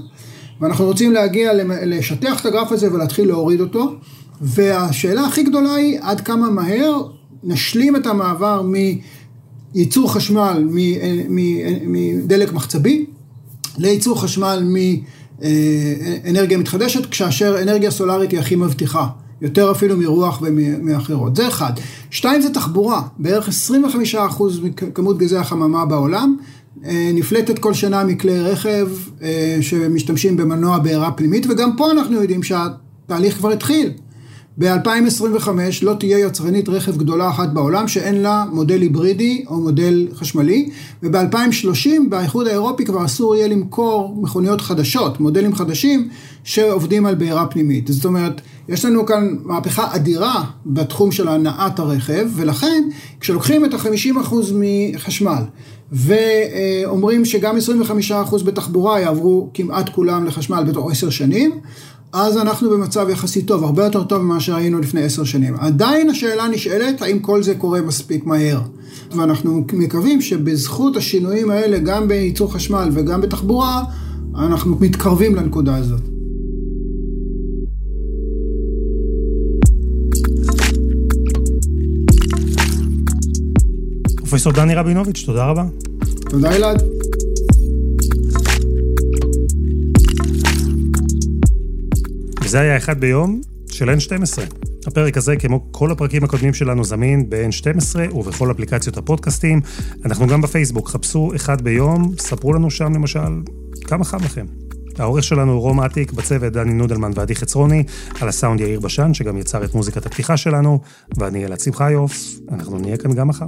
ואנחנו 0.61 0.85
רוצים 0.85 1.11
להגיע, 1.11 1.51
לשטח 1.85 2.41
את 2.41 2.45
הגרף 2.45 2.71
הזה 2.71 2.93
ולהתחיל 2.93 3.27
להוריד 3.27 3.61
אותו. 3.61 3.95
והשאלה 4.41 5.25
הכי 5.25 5.43
גדולה 5.43 5.75
היא 5.75 5.99
עד 6.01 6.21
כמה 6.21 6.49
מהר 6.49 7.01
נשלים 7.43 7.95
את 7.95 8.05
המעבר 8.05 8.61
מייצור 9.75 10.13
חשמל 10.13 10.67
מדלק 11.87 12.53
מחצבי 12.53 13.05
לייצור 13.77 14.21
חשמל 14.21 14.63
מאנרגיה 15.41 16.57
מתחדשת, 16.57 17.05
כאשר 17.11 17.61
אנרגיה 17.61 17.91
סולארית 17.91 18.31
היא 18.31 18.39
הכי 18.39 18.55
מבטיחה, 18.55 19.07
יותר 19.41 19.71
אפילו 19.71 19.97
מרוח 19.97 20.41
ומאחרות. 20.41 21.35
זה 21.35 21.47
אחד. 21.47 21.71
שתיים 22.09 22.41
זה 22.41 22.53
תחבורה, 22.53 23.01
בערך 23.17 23.49
25% 24.13 24.19
מכמות 24.63 25.17
גזי 25.17 25.37
החממה 25.37 25.85
בעולם 25.85 26.35
אה, 26.85 27.11
נפלטת 27.13 27.59
כל 27.59 27.73
שנה 27.73 28.03
מכלי 28.03 28.39
רכב 28.39 28.87
אה, 29.21 29.57
שמשתמשים 29.61 30.37
במנוע 30.37 30.79
בעירה 30.79 31.11
פנימית, 31.11 31.45
וגם 31.49 31.75
פה 31.77 31.91
אנחנו 31.91 32.21
יודעים 32.21 32.43
שהתהליך 32.43 33.37
כבר 33.37 33.51
התחיל. 33.51 33.91
ב-2025 34.57 35.49
לא 35.81 35.93
תהיה 35.93 36.19
יצרנית 36.19 36.69
רכב 36.69 36.97
גדולה 36.97 37.29
אחת 37.29 37.49
בעולם 37.49 37.87
שאין 37.87 38.21
לה 38.21 38.45
מודל 38.51 38.81
היברידי 38.81 39.43
או 39.47 39.61
מודל 39.61 40.07
חשמלי, 40.15 40.69
וב-2030 41.03 41.89
באיחוד 42.09 42.47
האירופי 42.47 42.85
כבר 42.85 43.05
אסור 43.05 43.35
יהיה 43.35 43.47
למכור 43.47 44.17
מכוניות 44.21 44.61
חדשות, 44.61 45.19
מודלים 45.19 45.55
חדשים 45.55 46.09
שעובדים 46.43 47.05
על 47.05 47.15
בעירה 47.15 47.45
פנימית. 47.45 47.87
זאת 47.87 48.05
אומרת, 48.05 48.41
יש 48.69 48.85
לנו 48.85 49.05
כאן 49.05 49.35
מהפכה 49.43 49.95
אדירה 49.95 50.43
בתחום 50.65 51.11
של 51.11 51.27
הנעת 51.27 51.79
הרכב, 51.79 52.27
ולכן 52.35 52.83
כשלוקחים 53.19 53.65
את 53.65 53.73
ה-50% 53.73 54.35
מחשמל 54.53 55.43
ואומרים 55.91 57.25
שגם 57.25 57.55
25% 58.11 58.43
בתחבורה 58.43 58.99
יעברו 58.99 59.49
כמעט 59.53 59.89
כולם 59.89 60.25
לחשמל 60.25 60.63
בתוך 60.63 60.91
עשר 60.91 61.09
שנים, 61.09 61.51
אז 62.13 62.37
אנחנו 62.37 62.69
במצב 62.69 63.09
יחסית 63.09 63.47
טוב, 63.47 63.63
הרבה 63.63 63.83
יותר 63.83 64.03
טוב 64.03 64.21
ממה 64.21 64.39
שהיינו 64.39 64.79
לפני 64.79 65.03
עשר 65.03 65.23
שנים. 65.23 65.55
עדיין 65.59 66.09
השאלה 66.09 66.47
נשאלת, 66.47 67.01
האם 67.01 67.19
כל 67.19 67.43
זה 67.43 67.55
קורה 67.55 67.81
מספיק 67.81 68.25
מהר? 68.25 68.61
ואנחנו 69.15 69.65
מקווים 69.73 70.21
שבזכות 70.21 70.97
השינויים 70.97 71.51
האלה, 71.51 71.79
גם 71.79 72.07
בייצור 72.07 72.53
חשמל 72.53 72.89
וגם 72.93 73.21
בתחבורה, 73.21 73.83
אנחנו 74.35 74.77
מתקרבים 74.79 75.35
לנקודה 75.35 75.75
הזאת. 75.75 76.01
פרופסור 84.15 84.53
דני 84.53 84.75
רבינוביץ', 84.75 85.23
תודה 85.25 85.45
רבה. 85.45 85.63
תודה 86.29 86.55
אלעד. 86.55 86.98
וזה 92.49 92.59
היה 92.59 92.77
אחד 92.77 92.99
ביום 92.99 93.41
של 93.71 93.89
N12. 93.89 94.41
הפרק 94.87 95.17
הזה, 95.17 95.35
כמו 95.35 95.67
כל 95.71 95.91
הפרקים 95.91 96.23
הקודמים 96.23 96.53
שלנו, 96.53 96.83
זמין 96.83 97.29
ב-N12 97.29 98.15
ובכל 98.15 98.51
אפליקציות 98.51 98.97
הפודקאסטים. 98.97 99.61
אנחנו 100.05 100.27
גם 100.27 100.41
בפייסבוק, 100.41 100.89
חפשו 100.89 101.31
אחד 101.35 101.61
ביום, 101.61 102.13
ספרו 102.19 102.53
לנו 102.53 102.71
שם 102.71 102.93
למשל 102.93 103.41
כמה 103.83 104.05
חם 104.05 104.17
לכם. 104.23 104.45
העורך 104.97 105.23
שלנו 105.23 105.51
הוא 105.51 105.61
רום 105.61 105.81
אטיק, 105.81 106.11
בצוות 106.11 106.53
דני 106.53 106.73
נודלמן 106.73 107.11
ועדי 107.15 107.35
חצרוני, 107.35 107.83
על 108.21 108.27
הסאונד 108.27 108.61
יאיר 108.61 108.79
בשן, 108.79 109.13
שגם 109.13 109.37
יצר 109.37 109.63
את 109.63 109.75
מוזיקת 109.75 110.05
הפתיחה 110.05 110.37
שלנו, 110.37 110.79
ואני 111.17 111.45
אלעד 111.45 111.59
שמחיוף, 111.59 112.13
אנחנו 112.51 112.79
נהיה 112.79 112.97
כאן 112.97 113.13
גם 113.13 113.27
מחר. 113.27 113.47